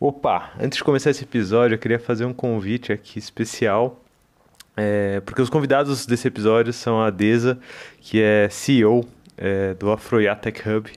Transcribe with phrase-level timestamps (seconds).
[0.00, 4.00] Opa, antes de começar esse episódio, eu queria fazer um convite aqui especial,
[4.76, 7.58] é, porque os convidados desse episódio são a Deza,
[8.00, 9.04] que é CEO
[9.36, 10.88] é, do Afroia Tech Hub,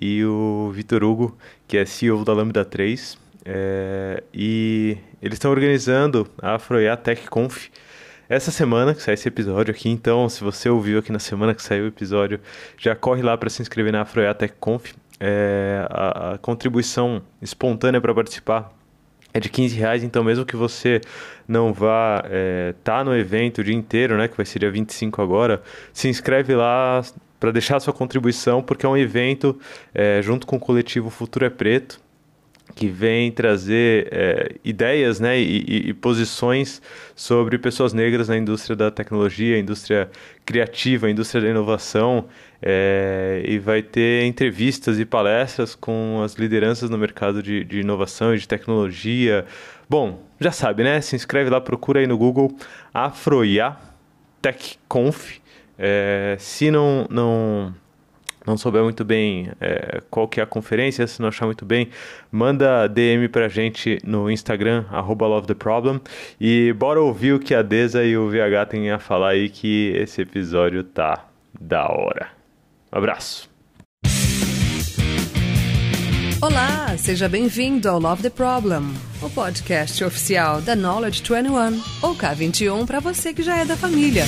[0.00, 1.36] e o Vitor Hugo,
[1.66, 3.18] que é CEO da Lambda 3.
[3.44, 7.66] É, e eles estão organizando a Afroia Tech Conf
[8.28, 9.88] essa semana que sai esse episódio aqui.
[9.88, 12.40] Então, se você ouviu aqui na semana que saiu o episódio,
[12.78, 18.00] já corre lá para se inscrever na Afroia Tech Conf é, a, a, contribuição espontânea
[18.00, 18.72] para participar
[19.32, 21.00] é de 15 reais, então mesmo que você
[21.46, 24.70] não vá estar é, tá no evento o dia inteiro, né, que vai ser dia
[24.70, 27.02] 25 agora, se inscreve lá
[27.38, 29.58] para deixar sua contribuição, porque é um evento
[29.94, 32.00] é, junto com o coletivo Futuro é Preto,
[32.74, 36.82] que vem trazer é, ideias né, e, e, e, posições
[37.14, 40.10] sobre pessoas negras na indústria da tecnologia, indústria
[40.44, 42.26] criativa, indústria da inovação,
[42.62, 48.34] é, e vai ter entrevistas e palestras com as lideranças no mercado de, de inovação
[48.34, 49.44] e de tecnologia.
[49.88, 51.00] Bom, já sabe, né?
[51.00, 52.54] Se inscreve lá, procura aí no Google
[52.92, 53.76] Afroia
[54.40, 55.38] TechConf.
[55.78, 57.74] É, se não, não
[58.46, 61.88] não souber muito bem é, qual que é a conferência, se não achar muito bem,
[62.30, 66.00] manda DM pra gente no Instagram, arroba LoveTheProblem.
[66.40, 69.92] E bora ouvir o que a Deza e o VH têm a falar aí, que
[69.96, 71.26] esse episódio tá
[71.60, 72.35] da hora.
[72.92, 73.48] Um abraço!
[76.40, 82.86] Olá, seja bem-vindo ao Love the Problem, o podcast oficial da Knowledge 21, ou K21
[82.86, 84.24] para você que já é da família.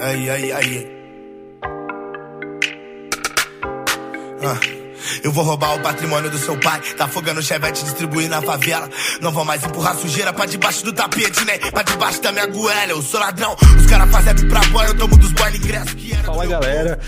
[0.00, 0.90] Ai, ai, ai.
[4.42, 4.83] Ah.
[5.22, 6.80] Eu vou roubar o patrimônio do seu pai.
[6.96, 8.88] Tá afogando o chevette distribuir na favela.
[9.20, 11.58] Não vou mais empurrar sujeira pra debaixo do tapete, né?
[11.58, 12.92] Pra debaixo da minha goela.
[12.92, 13.56] Eu sou ladrão.
[13.78, 14.88] Os caras fazem app pra fora.
[14.88, 16.24] Eu tomo dos boy ingresso que era.
[16.24, 16.98] Fala galera.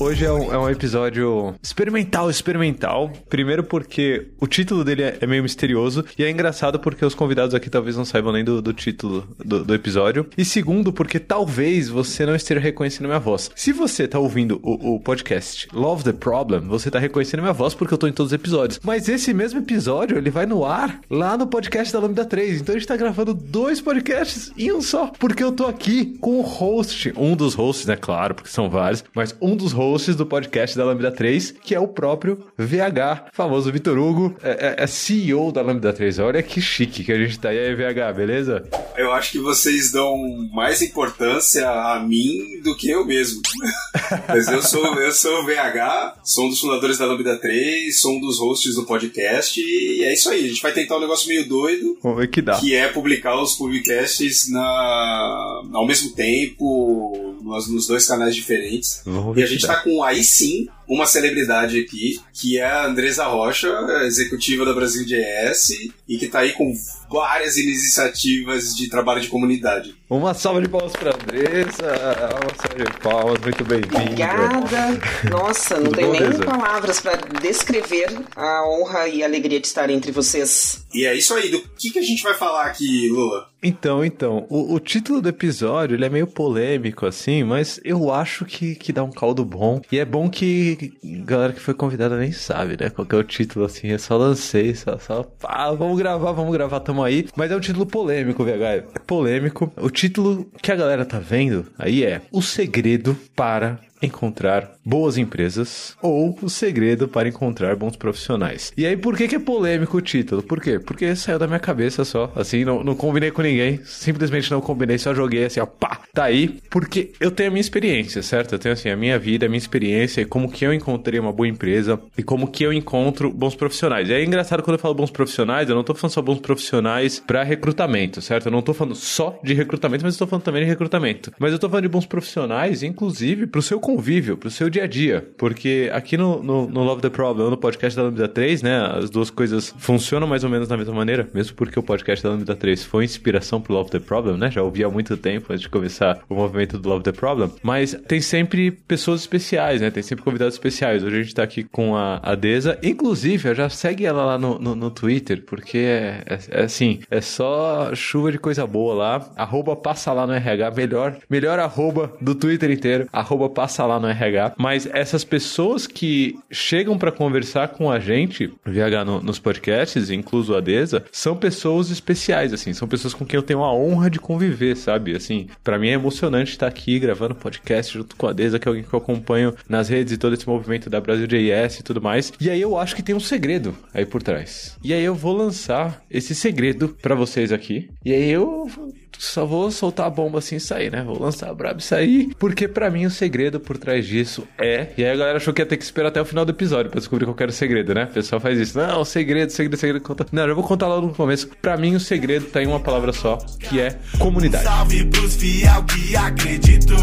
[0.00, 3.12] Hoje é um, é um episódio experimental, experimental.
[3.28, 6.04] Primeiro porque o título dele é, é meio misterioso.
[6.18, 9.64] E é engraçado porque os convidados aqui talvez não saibam nem do, do título do,
[9.64, 10.28] do, episódio.
[10.36, 13.50] E segundo porque talvez você não esteja reconhecendo minha voz.
[13.54, 17.74] Se você tá ouvindo o, o podcast Love the Problem, você tá reconhecendo minha voz
[17.74, 18.80] porque eu tô em todos os episódios.
[18.82, 22.60] Mas esse mesmo episódio, ele vai no ar lá no podcast da Lambda 3.
[22.60, 25.12] Então a gente tá gravando dois podcasts em um só.
[25.18, 27.96] Porque eu tô aqui com o host, um dos hosts, né?
[27.96, 31.80] Claro, porque são vários, mas um dos hosts do podcast da Lambda 3, que é
[31.80, 36.18] o próprio VH, famoso Vitor Hugo, é, é, é CEO da Lambda 3.
[36.18, 37.54] Olha que chique que a gente tá.
[37.54, 38.64] E aí, VH, beleza?
[38.96, 40.16] Eu acho que vocês dão
[40.52, 43.40] mais importância a mim do que eu mesmo.
[44.26, 48.16] mas eu sou, eu sou o VH, sou um dos fundadores da Lambda 3, sou
[48.16, 50.44] um dos hosts do podcast e é isso aí.
[50.44, 51.98] A gente vai tentar um negócio meio doido.
[52.02, 52.58] Vamos ver que dá.
[52.58, 59.02] Que é publicar os podcasts na, ao mesmo tempo, nos, nos dois canais diferentes.
[59.04, 63.24] Vamos e a gente tá com aí sim uma celebridade aqui, que é a Andresa
[63.24, 63.68] Rocha,
[64.04, 66.72] executiva da Brasil GS, e que tá aí com
[67.10, 69.94] várias iniciativas de trabalho de comunidade.
[70.08, 73.98] Uma salva de palmas para Andressa, uma salva de palmas, muito bem-vinda.
[73.98, 75.00] Obrigada.
[75.30, 80.12] Nossa, não tenho nem palavras para descrever a honra e a alegria de estar entre
[80.12, 80.84] vocês.
[80.94, 81.50] E é isso aí.
[81.50, 83.48] Do que, que a gente vai falar aqui, Lula?
[83.62, 88.44] Então, então, o, o, título do episódio ele é meio polêmico, assim, mas eu acho
[88.44, 89.80] que, que dá um caldo bom.
[89.90, 90.92] E é bom que
[91.24, 92.90] galera que foi convidada nem sabe, né?
[92.90, 96.80] Qual é o título, assim, eu só lancei, só, só pá, vamos gravar, vamos gravar,
[96.80, 97.26] tamo aí.
[97.34, 99.72] Mas é um título polêmico, VH, é polêmico.
[99.76, 105.96] O título que a galera tá vendo aí é O Segredo para encontrar boas empresas
[106.02, 108.72] ou o segredo para encontrar bons profissionais.
[108.76, 110.42] E aí, por que, que é polêmico o título?
[110.42, 110.78] Por quê?
[110.78, 114.98] Porque saiu da minha cabeça só, assim, não, não combinei com ninguém, simplesmente não combinei,
[114.98, 118.54] só joguei assim, ó, pá, tá aí, porque eu tenho a minha experiência, certo?
[118.54, 121.32] Eu tenho assim, a minha vida, a minha experiência e como que eu encontrei uma
[121.32, 124.08] boa empresa e como que eu encontro bons profissionais.
[124.08, 127.18] E é engraçado quando eu falo bons profissionais, eu não tô falando só bons profissionais
[127.18, 128.46] para recrutamento, certo?
[128.46, 131.32] Eu não tô falando só de recrutamento, mas eu tô falando também de recrutamento.
[131.38, 134.86] Mas eu tô falando de bons profissionais, inclusive, pro seu convívio, pro seu dia a
[134.88, 135.24] dia.
[135.38, 139.08] Porque aqui no, no, no Love the Problem, no podcast da Lambda 3, né, as
[139.08, 142.56] duas coisas funcionam mais ou menos da mesma maneira, mesmo porque o podcast da Lambda
[142.56, 144.50] 3 foi inspiração pro Love the Problem, né?
[144.50, 147.52] Já ouvi há muito tempo antes de começar o movimento do Love the Problem.
[147.62, 149.88] Mas tem sempre pessoas especiais, né?
[149.88, 151.04] Tem sempre convidados especiais.
[151.04, 152.76] Hoje a gente tá aqui com a, a Deza.
[152.82, 157.20] Inclusive, já segue ela lá no, no, no Twitter, porque é, é, é, assim, é
[157.20, 159.30] só chuva de coisa boa lá.
[159.36, 163.08] Arroba passa lá no RH, melhor, melhor arroba do Twitter inteiro.
[163.12, 164.54] Arroba passa passa lá no RH.
[164.56, 170.56] Mas essas pessoas que chegam para conversar com a gente, VH no, nos podcasts, incluso
[170.56, 174.18] a Deza, são pessoas especiais, assim, são pessoas com quem eu tenho a honra de
[174.18, 175.14] conviver, sabe?
[175.14, 178.70] Assim, para mim é emocionante estar aqui gravando podcast junto com a Deza, que é
[178.70, 182.00] alguém que eu acompanho nas redes e todo esse movimento da Brasil JS e tudo
[182.00, 182.32] mais.
[182.40, 184.76] E aí eu acho que tem um segredo aí por trás.
[184.82, 187.90] E aí eu vou lançar esse segredo para vocês aqui.
[188.04, 188.70] E aí eu
[189.18, 191.02] só vou soltar a bomba assim e sair, né?
[191.02, 192.34] Vou lançar a braba e sair.
[192.38, 194.88] Porque para mim o segredo por trás disso é.
[194.96, 196.90] E aí a galera achou que ia ter que esperar até o final do episódio
[196.90, 198.04] pra descobrir qual era o segredo, né?
[198.04, 198.78] O pessoal faz isso.
[198.78, 200.02] Não, segredo, segredo, segredo.
[200.02, 200.26] Conta...
[200.30, 201.48] Não, eu vou contar logo no começo.
[201.60, 204.64] Pra mim o segredo tá em uma palavra só, que é comunidade.
[204.64, 206.96] salve pros fiel que acreditou.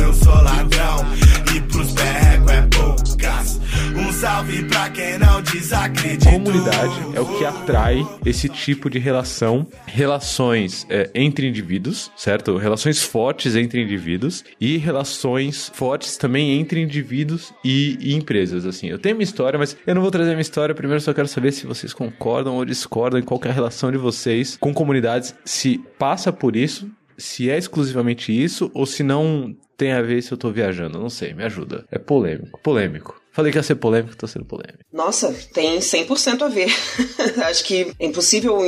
[0.00, 1.04] Eu sou ladrão.
[1.54, 1.92] E pros.
[1.92, 2.13] Um
[4.24, 6.32] salve pra quem não desacreditou.
[6.32, 9.66] Comunidade é o que atrai esse tipo de relação.
[9.84, 12.56] Relações é, entre indivíduos, certo?
[12.56, 18.88] Relações fortes entre indivíduos e relações fortes também entre indivíduos e, e empresas, assim.
[18.88, 20.74] Eu tenho minha história, mas eu não vou trazer minha história.
[20.74, 24.56] Primeiro só quero saber se vocês concordam ou discordam, qual é a relação de vocês
[24.58, 30.00] com comunidades, se passa por isso, se é exclusivamente isso ou se não tem a
[30.00, 30.98] ver se eu tô viajando.
[30.98, 31.84] Não sei, me ajuda.
[31.90, 32.58] É polêmico.
[32.62, 33.22] Polêmico.
[33.34, 34.78] Falei que ia ser polêmico, tô sendo polêmico.
[34.92, 36.68] Nossa, tem 100% a ver.
[37.44, 38.58] Acho que é impossível,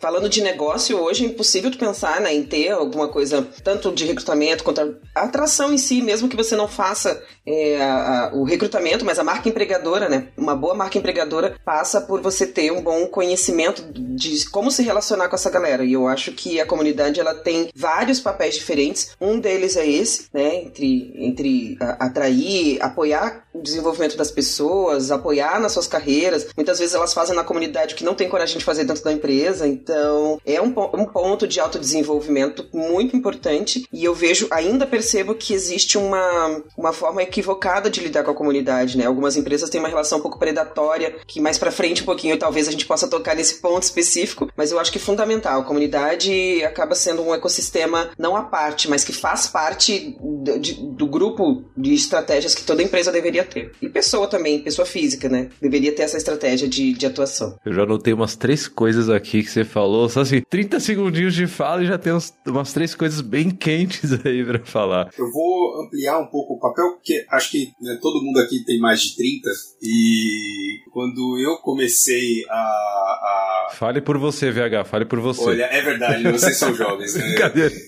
[0.00, 4.06] falando de negócio hoje, é impossível tu pensar né, em ter alguma coisa, tanto de
[4.06, 4.80] recrutamento quanto
[5.14, 9.18] a atração em si, mesmo que você não faça é, a, a, o recrutamento, mas
[9.18, 10.28] a marca empregadora, né?
[10.34, 15.28] Uma boa marca empregadora passa por você ter um bom conhecimento de como se relacionar
[15.28, 15.84] com essa galera.
[15.84, 19.14] E eu acho que a comunidade ela tem vários papéis diferentes.
[19.20, 20.62] Um deles é esse, né?
[20.62, 26.48] Entre, entre atrair, apoiar o desenvolvimento das pessoas, apoiar nas suas carreiras.
[26.56, 29.12] Muitas vezes elas fazem na comunidade o que não tem coragem de fazer dentro da
[29.12, 29.66] empresa.
[29.66, 33.86] Então, é um, um ponto de autodesenvolvimento muito importante.
[33.92, 38.34] E eu vejo, ainda percebo que existe uma, uma forma equivocada de lidar com a
[38.34, 39.06] comunidade, né?
[39.06, 42.68] Algumas empresas têm uma relação um pouco predatória, que mais para frente um pouquinho talvez
[42.68, 45.60] a gente possa tocar nesse ponto específico, mas eu acho que é fundamental.
[45.60, 50.16] A comunidade acaba sendo um ecossistema não à parte, mas que faz parte
[50.60, 53.72] de, do grupo de estratégias que toda empresa deveria ter.
[53.80, 55.48] E pessoa também, pessoa física, né?
[55.60, 57.58] Deveria ter essa estratégia de, de atuação.
[57.64, 61.46] Eu já anotei umas três coisas aqui que você falou, só assim, 30 segundinhos de
[61.46, 65.10] fala e já tem uns, umas três coisas bem quentes aí pra falar.
[65.18, 68.78] Eu vou ampliar um pouco o papel, porque acho que né, todo mundo aqui tem
[68.78, 69.50] mais de 30
[69.82, 73.68] e quando eu comecei a, a...
[73.72, 75.42] Fale por você, VH, fale por você.
[75.42, 77.36] Olha, é verdade, vocês são jovens, né?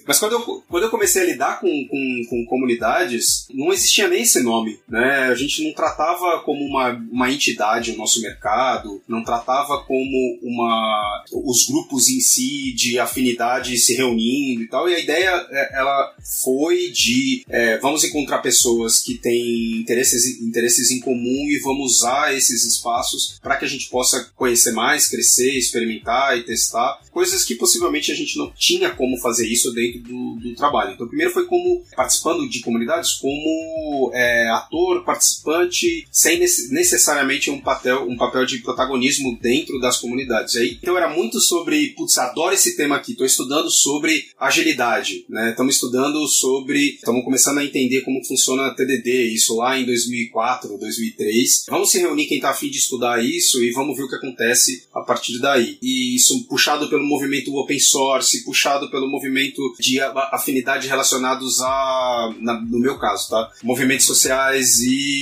[0.06, 4.22] Mas quando eu, quando eu comecei a lidar com, com, com comunidades, não existia nem
[4.22, 5.34] esse nome, né?
[5.42, 11.66] Gente não tratava como uma, uma entidade o nosso mercado, não tratava como uma os
[11.66, 14.88] grupos em si de afinidade se reunindo e tal.
[14.88, 20.90] E a ideia é, ela foi de é, vamos encontrar pessoas que têm interesses, interesses
[20.90, 25.56] em comum e vamos usar esses espaços para que a gente possa conhecer mais, crescer,
[25.58, 30.36] experimentar e testar coisas que possivelmente a gente não tinha como fazer isso dentro do,
[30.36, 30.92] do trabalho.
[30.92, 38.06] Então, primeiro foi como participando de comunidades, como é, ator, participante, sem necessariamente um papel,
[38.08, 40.56] um papel de protagonismo dentro das comunidades.
[40.56, 45.50] Aí, então era muito sobre, putz, adoro esse tema aqui, estou estudando sobre agilidade, né?
[45.50, 50.78] Estamos estudando sobre, estamos começando a entender como funciona a TDD, isso lá em 2004,
[50.78, 51.64] 2003.
[51.68, 54.86] Vamos se reunir quem está afim de estudar isso e vamos ver o que acontece
[54.94, 55.78] a partir daí.
[55.82, 62.60] E isso puxado pelo movimento open source, puxado pelo movimento de afinidade relacionados a, na,
[62.60, 63.50] no meu caso, tá?
[63.62, 65.21] Movimentos sociais e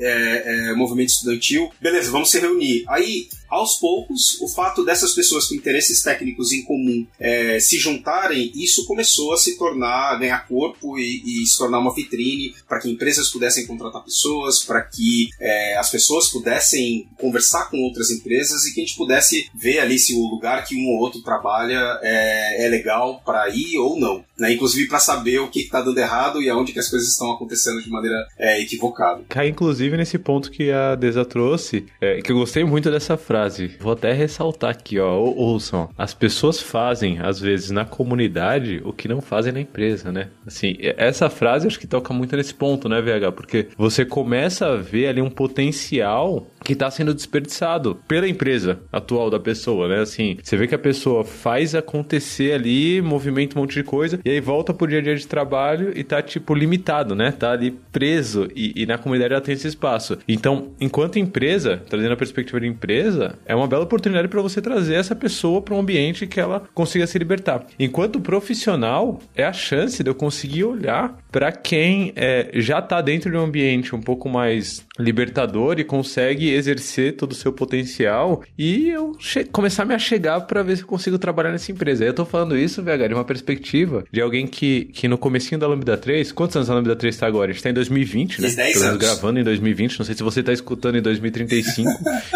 [0.00, 1.70] é, é, movimento estudantil.
[1.80, 2.84] Beleza, vamos se reunir.
[2.88, 8.50] Aí aos poucos, o fato dessas pessoas com interesses técnicos em comum é, se juntarem,
[8.54, 12.80] isso começou a se tornar, a ganhar corpo e, e se tornar uma vitrine para
[12.80, 18.64] que empresas pudessem contratar pessoas, para que é, as pessoas pudessem conversar com outras empresas
[18.64, 21.98] e que a gente pudesse ver ali se o lugar que um ou outro trabalha
[22.02, 24.24] é, é legal para ir ou não.
[24.38, 24.52] Né?
[24.52, 27.82] Inclusive para saber o que está dando errado e aonde que as coisas estão acontecendo
[27.82, 29.24] de maneira é, equivocada.
[29.36, 33.76] Cai inclusive nesse ponto que a Desa trouxe, é, que eu gostei muito dessa frase.
[33.80, 35.14] Vou até ressaltar aqui, ó.
[35.16, 35.90] Ouçam.
[35.98, 40.28] As pessoas fazem, às vezes, na comunidade o que não fazem na empresa, né?
[40.46, 43.32] Assim, essa frase acho que toca muito nesse ponto, né, VH?
[43.32, 49.30] Porque você começa a ver ali um potencial que está sendo desperdiçado pela empresa atual
[49.30, 50.00] da, pe pessoa, né?
[50.00, 54.30] Assim, você vê que a pessoa faz acontecer ali, movimenta um monte de coisa, e
[54.30, 57.32] aí volta pro dia a dia de trabalho e tá, tipo, limitado, né?
[57.32, 60.18] Tá ali preso, e, e na comunidade ela tem esse espaço.
[60.26, 64.94] Então, enquanto empresa, trazendo a perspectiva de empresa, é uma bela oportunidade para você trazer
[64.94, 67.66] essa pessoa para um ambiente que ela consiga se libertar.
[67.78, 73.30] Enquanto profissional, é a chance de eu conseguir olhar para quem é, já está dentro
[73.30, 78.88] de um ambiente um pouco mais libertador e consegue exercer todo o seu potencial e
[78.88, 79.12] eu
[79.52, 82.04] começar a me achegar para ver se eu consigo trabalhar nessa empresa.
[82.04, 85.66] Eu tô falando isso, VH, de uma perspectiva de alguém que, que no comecinho da
[85.66, 87.50] Lambda 3, quantos anos a Lambda 3 está agora?
[87.50, 88.48] A gente tá em 2020, né?
[88.48, 89.15] 10 anos.
[89.16, 91.90] Gravando em 2020, não sei se você tá escutando em 2035.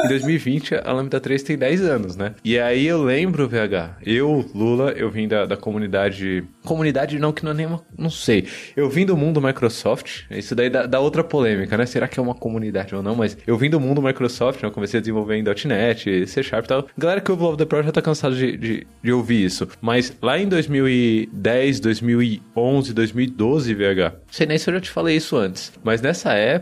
[0.04, 2.34] em 2020 a Lambda 3 tem 10 anos, né?
[2.44, 6.44] E aí eu lembro, VH, eu, Lula, eu vim da, da comunidade...
[6.64, 7.82] Comunidade não, que não é nenhuma...
[7.96, 8.46] Não sei.
[8.76, 11.86] Eu vim do mundo Microsoft, isso daí dá, dá outra polêmica, né?
[11.86, 13.14] Será que é uma comunidade ou não?
[13.14, 14.68] Mas eu vim do mundo Microsoft, né?
[14.68, 16.86] eu comecei a desenvolver em .NET, C Sharp e tal.
[16.96, 19.68] Galera que ouve Love the Pro já tá cansado de, de, de, ouvir isso.
[19.80, 25.36] Mas lá em 2010, 2011, 2012, VH, sei nem se eu já te falei isso
[25.36, 26.59] antes, mas nessa época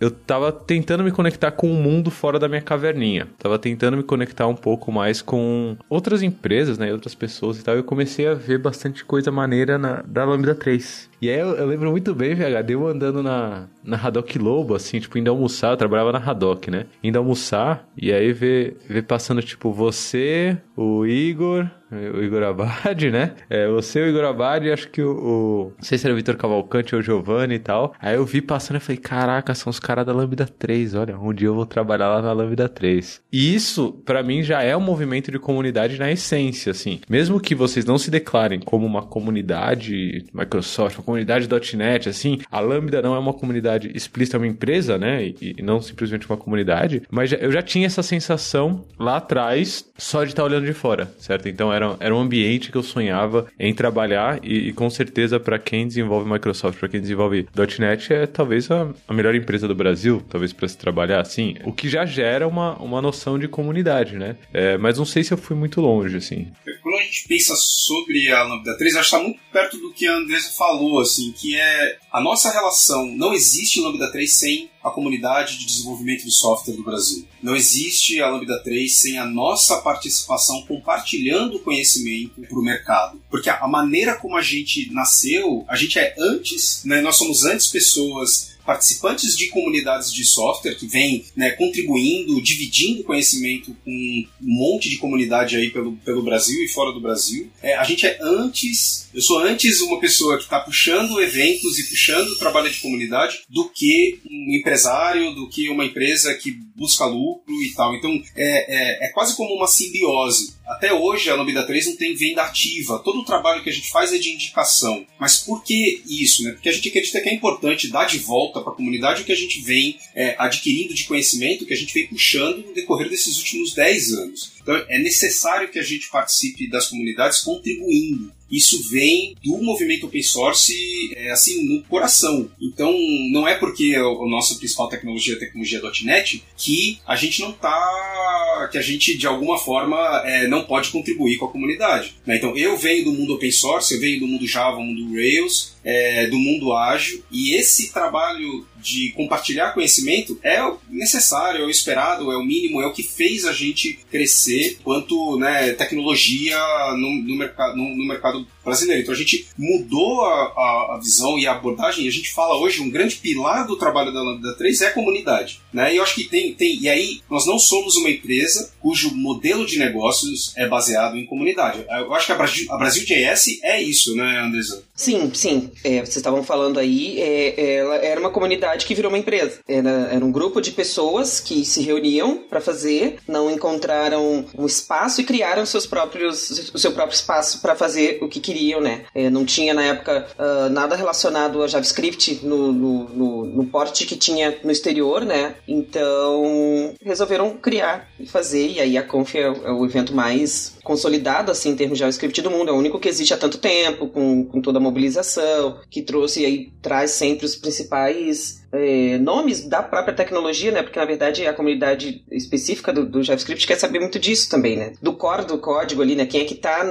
[0.00, 3.28] eu tava tentando me conectar com o um mundo fora da minha caverninha.
[3.38, 6.88] Tava tentando me conectar um pouco mais com outras empresas, né?
[6.88, 7.74] E outras pessoas e tal.
[7.74, 11.11] Eu comecei a ver bastante coisa maneira na, da Lambda 3.
[11.22, 14.98] E aí eu, eu, lembro muito bem, VH, eu andando na, na Haddock Lobo, assim,
[14.98, 16.86] tipo, indo almoçar, eu trabalhava na Haddock, né?
[17.00, 23.34] Indo almoçar, e aí ver, ver passando, tipo, você, o Igor, o Igor Abad, né?
[23.50, 26.36] É, você, o Igor Abad, acho que o, o, Não sei se era o Vitor
[26.36, 27.94] Cavalcante ou o Giovanni e tal.
[28.00, 30.94] Aí eu vi passando e falei: caraca, são os caras da Lambda 3.
[30.94, 33.22] Olha, um dia eu vou trabalhar lá na Lambda 3.
[33.30, 37.00] E isso, para mim, já é um movimento de comunidade na essência, assim.
[37.08, 42.58] Mesmo que vocês não se declarem como uma comunidade Microsoft, uma comunidade .NET, assim, a
[42.58, 45.24] Lambda não é uma comunidade explícita, é uma empresa, né?
[45.24, 47.02] E, e não simplesmente uma comunidade.
[47.10, 51.48] Mas eu já tinha essa sensação lá atrás, só de estar olhando de fora, certo?
[51.48, 55.58] Então era, era um ambiente que eu sonhava em trabalhar e, e com certeza para
[55.58, 57.46] quem desenvolve Microsoft, para quem desenvolve
[57.78, 61.72] .NET, é talvez a, a melhor empresa do Brasil, talvez para se trabalhar assim, o
[61.72, 64.36] que já gera uma, uma noção de comunidade, né?
[64.52, 66.48] É, mas não sei se eu fui muito longe, assim.
[66.82, 70.06] Quando a gente pensa sobre a Lambda 3, acho que está muito perto do que
[70.06, 74.90] a Andresa falou, assim, que é a nossa relação, não existe Lambda 3 sem a
[74.90, 77.26] comunidade de desenvolvimento de software do Brasil.
[77.42, 83.22] Não existe a Lambda 3 sem a nossa participação compartilhando conhecimento para o mercado.
[83.30, 87.68] Porque a maneira como a gente nasceu, a gente é antes, né, nós somos antes
[87.68, 94.88] pessoas participantes de comunidades de software que vêm né, contribuindo, dividindo conhecimento com um monte
[94.88, 97.50] de comunidade aí pelo, pelo Brasil e fora do Brasil.
[97.62, 101.88] É, a gente é antes, eu sou antes uma pessoa que está puxando eventos e
[101.88, 107.62] puxando trabalho de comunidade do que um empresário, do que uma empresa que busca lucro
[107.62, 107.94] e tal.
[107.94, 110.54] Então é, é, é quase como uma simbiose.
[110.66, 112.98] Até hoje a Lambda 3 não tem venda ativa.
[113.00, 115.06] Todo o trabalho que a gente faz é de indicação.
[115.18, 116.42] Mas por que isso?
[116.42, 116.52] Né?
[116.52, 119.32] Porque a gente acredita que é importante dar de volta para a comunidade o que
[119.32, 123.38] a gente vem é, adquirindo de conhecimento, que a gente vem puxando no decorrer desses
[123.38, 124.52] últimos 10 anos.
[124.60, 130.22] Então é necessário que a gente participe das comunidades contribuindo isso vem do movimento open
[130.22, 130.72] source
[131.16, 132.50] é, assim no coração.
[132.60, 132.94] Então
[133.30, 137.52] não é porque a, nossa principal tecnologia é a tecnologia .NET que a gente não
[137.52, 142.14] tá que a gente de alguma forma é, não pode contribuir com a comunidade.
[142.26, 142.36] Né?
[142.36, 146.26] Então eu venho do mundo open source, eu venho do mundo Java, mundo Rails, é,
[146.26, 152.36] do mundo ágil e esse trabalho de compartilhar conhecimento é necessário, é o esperado, é
[152.36, 156.58] o mínimo, é o que fez a gente crescer quanto né, tecnologia
[156.96, 158.61] no, no, mercado, no, no mercado はい。
[158.64, 159.02] Brasileiro.
[159.02, 162.56] Então a gente mudou a, a, a, visão e a abordagem, e a gente fala
[162.56, 165.60] hoje um grande pilar do trabalho da Lambda 3 é a comunidade.
[165.72, 165.94] Né?
[165.94, 166.80] E eu acho que tem, tem.
[166.80, 171.84] E aí, nós não somos uma empresa cujo modelo de negócios é baseado em comunidade.
[171.88, 174.82] Eu acho que a Brasil, JS é isso, né, Andresa?
[174.94, 175.70] Sim, sim.
[175.82, 179.60] É, vocês estavam falando aí, é, ela era uma comunidade que virou uma empresa.
[179.66, 185.20] Era, era um grupo de pessoas que se reuniam para fazer, não encontraram um espaço
[185.20, 189.04] e criaram seus próprios, o seu próprio espaço para fazer o que queriam, né?
[189.14, 194.04] É, não tinha na época uh, nada relacionado a JavaScript no, no, no, no porte
[194.04, 195.54] que tinha no exterior, né?
[195.66, 201.50] Então resolveram criar e fazer, e aí a Conf é, é o evento mais consolidado
[201.50, 204.08] assim em termos de JavaScript do mundo, é o único que existe há tanto tempo,
[204.08, 209.68] com, com toda a mobilização, que trouxe e aí traz sempre os principais é, nomes
[209.68, 210.82] da própria tecnologia, né?
[210.82, 214.94] Porque na verdade a comunidade específica do, do, JavaScript quer saber muito disso também, né?
[215.00, 216.24] Do core do código ali, né?
[216.24, 216.82] Quem é que está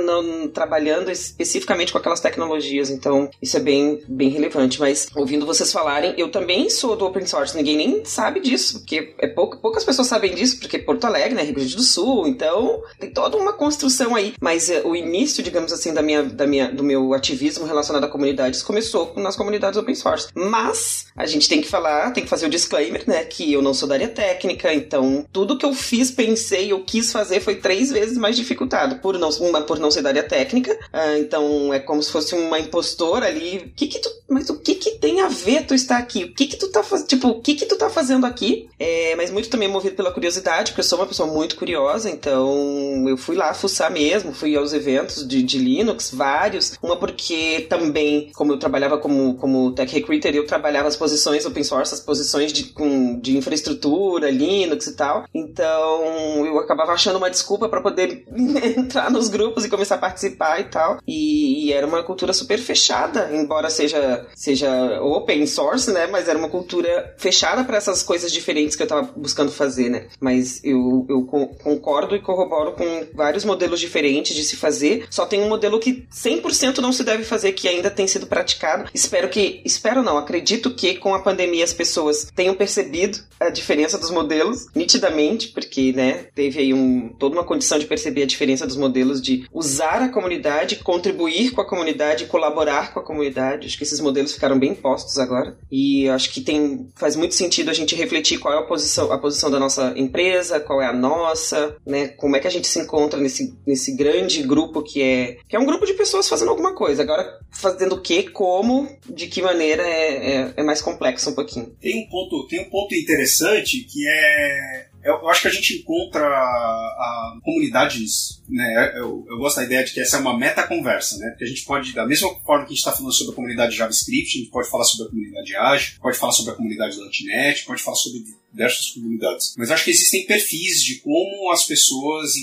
[0.54, 2.90] trabalhando especificamente com aquelas tecnologias.
[2.90, 4.80] Então, isso é bem, bem relevante.
[4.80, 7.58] Mas ouvindo vocês falarem, eu também sou do open source.
[7.58, 11.44] Ninguém nem sabe disso, porque é poucas pessoas sabem disso, porque Porto Alegre, né?
[11.44, 12.28] Rio Grande do Sul.
[12.28, 13.81] Então, tem toda uma construção
[14.16, 14.34] aí.
[14.40, 18.08] Mas é, o início, digamos assim, da minha, da minha, do meu ativismo relacionado a
[18.08, 20.28] comunidades começou nas comunidades open source.
[20.34, 23.24] Mas a gente tem que falar, tem que fazer o disclaimer, né?
[23.24, 27.12] Que eu não sou da área técnica, então tudo que eu fiz, pensei, eu quis
[27.12, 28.98] fazer foi três vezes mais dificultado.
[28.98, 30.74] Por não, uma, por não ser da área técnica.
[30.74, 33.72] Uh, então é como se fosse uma impostora ali.
[33.76, 36.24] Que que tu, mas o que que tem a ver tu estar aqui?
[36.24, 37.08] O que que tu tá fazendo?
[37.08, 38.70] Tipo, o que que tu tá fazendo aqui?
[38.80, 43.06] É, mas muito também movido pela curiosidade, porque eu sou uma pessoa muito curiosa, então
[43.08, 46.78] eu fui lá fuçar mesmo, fui aos eventos de, de Linux, vários.
[46.84, 51.64] Uma porque também, como eu trabalhava como, como tech recruiter, eu trabalhava as posições open
[51.64, 55.26] source, as posições de, com, de infraestrutura, Linux e tal.
[55.34, 58.26] Então eu acabava achando uma desculpa para poder
[58.78, 61.00] entrar nos grupos e começar a participar e tal.
[61.08, 64.70] E, e, era uma cultura super fechada, embora seja, seja
[65.02, 66.08] open source, né?
[66.08, 70.08] Mas era uma cultura fechada para essas coisas diferentes que eu tava buscando fazer, né?
[70.20, 75.06] Mas eu, eu concordo e corroboro com vários modelos diferentes de se fazer.
[75.10, 78.90] Só tem um modelo que 100% não se deve fazer, que ainda tem sido praticado.
[78.94, 83.98] Espero que, espero não, acredito que com a pandemia as pessoas tenham percebido a diferença
[83.98, 88.68] dos modelos nitidamente, porque, né, teve aí um, toda uma condição de perceber a diferença
[88.68, 93.68] dos modelos de usar a comunidade, contribuir com a comunidade, colaborar com a comunidade.
[93.68, 95.58] Acho que esses modelos ficaram bem postos agora.
[95.72, 99.18] E acho que tem faz muito sentido a gente refletir qual é a posição, a
[99.18, 102.10] posição da nossa empresa, qual é a nossa, né?
[102.10, 105.60] Como é que a gente se encontra nesse, nesse grande grupo que é que é
[105.60, 107.02] um grupo de pessoas fazendo alguma coisa.
[107.02, 111.76] Agora fazendo o que, como, de que maneira é, é, é mais complexo um pouquinho.
[111.80, 116.24] Tem um ponto, tem um ponto interessante que é eu, acho que a gente encontra
[116.24, 118.94] a, a comunidades, né?
[118.96, 121.30] Eu, eu, gosto da ideia de que essa é uma meta-conversa, né?
[121.30, 123.76] Porque a gente pode, da mesma forma que a gente está falando sobre a comunidade
[123.76, 127.66] JavaScript, a gente pode falar sobre a comunidade Agile, pode falar sobre a comunidade .NET,
[127.66, 128.20] pode falar sobre
[128.52, 129.54] diversas comunidades.
[129.58, 132.34] Mas acho que existem perfis de como as pessoas,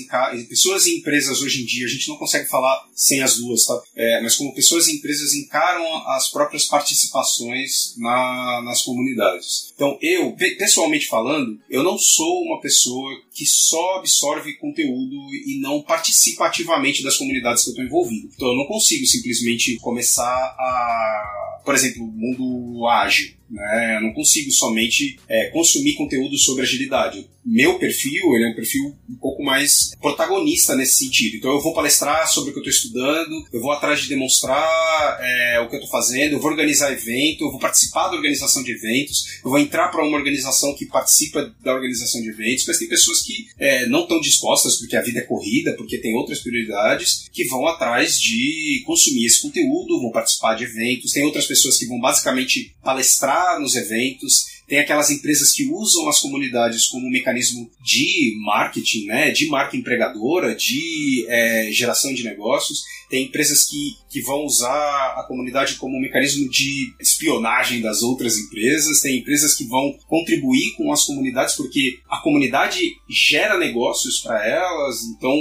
[0.49, 3.81] pessoas e empresas hoje em dia, a gente não consegue falar sem as duas, tá?
[3.95, 9.71] É, mas como pessoas e empresas encaram as próprias participações na, nas comunidades.
[9.75, 15.81] Então, eu, pessoalmente falando, eu não sou uma pessoa que só absorve conteúdo e não
[15.81, 18.29] participa ativamente das comunidades que eu estou envolvido.
[18.35, 23.97] Então, eu não consigo simplesmente começar a, por exemplo, mundo ágil né?
[23.97, 28.95] Eu não consigo somente é, consumir conteúdo sobre agilidade meu perfil ele é um perfil
[29.09, 31.37] um pouco mais protagonista nesse sentido.
[31.37, 35.17] Então eu vou palestrar sobre o que eu estou estudando, eu vou atrás de demonstrar
[35.19, 38.63] é, o que eu estou fazendo, eu vou organizar evento, eu vou participar da organização
[38.63, 42.77] de eventos, eu vou entrar para uma organização que participa da organização de eventos, mas
[42.77, 46.39] tem pessoas que é, não estão dispostas porque a vida é corrida, porque tem outras
[46.39, 51.77] prioridades, que vão atrás de consumir esse conteúdo, vão participar de eventos, tem outras pessoas
[51.77, 57.69] que vão basicamente palestrar nos eventos, tem aquelas empresas que usam as comunidades como mecanismo
[57.83, 64.21] de marketing, né, de marca empregadora, de é, geração de negócios tem empresas que, que
[64.21, 69.65] vão usar a comunidade como um mecanismo de espionagem das outras empresas, tem empresas que
[69.65, 72.79] vão contribuir com as comunidades porque a comunidade
[73.09, 75.35] gera negócios para elas, então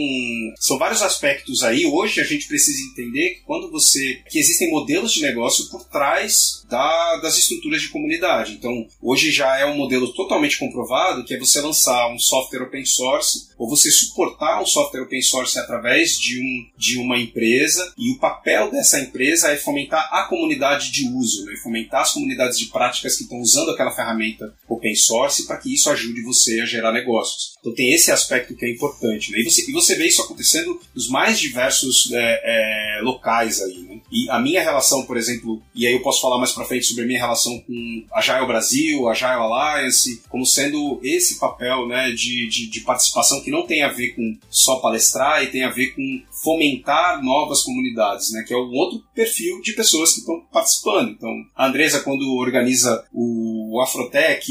[0.59, 1.85] são vários aspectos aí.
[1.85, 6.65] Hoje a gente precisa entender que quando você que existem modelos de negócio por trás
[6.71, 8.53] da, das estruturas de comunidade.
[8.53, 12.85] Então, hoje já é um modelo totalmente comprovado que é você lançar um software open
[12.85, 18.13] source ou você suportar um software open source através de, um, de uma empresa e
[18.13, 21.55] o papel dessa empresa é fomentar a comunidade de uso, né?
[21.63, 25.91] fomentar as comunidades de práticas que estão usando aquela ferramenta open source para que isso
[25.91, 27.55] ajude você a gerar negócios.
[27.61, 29.33] Então tem esse aspecto que é importante.
[29.33, 29.41] Né?
[29.41, 33.79] E, você, e você vê isso acontecendo nos mais diversos é, é, locais aí.
[33.79, 34.01] Né?
[34.11, 37.05] E a minha relação, por exemplo, e aí eu posso falar mais para frente sobre
[37.05, 42.49] a minha relação com a Agile Brasil, Agile Alliance, como sendo esse papel né, de,
[42.49, 45.95] de, de participação que não tem a ver com só palestrar e tem a ver
[45.95, 48.45] com fomentar novas comunidades, né?
[48.47, 51.11] Que é um outro perfil de pessoas que estão participando.
[51.11, 54.47] Então, a Andresa, quando organiza o Afrotech,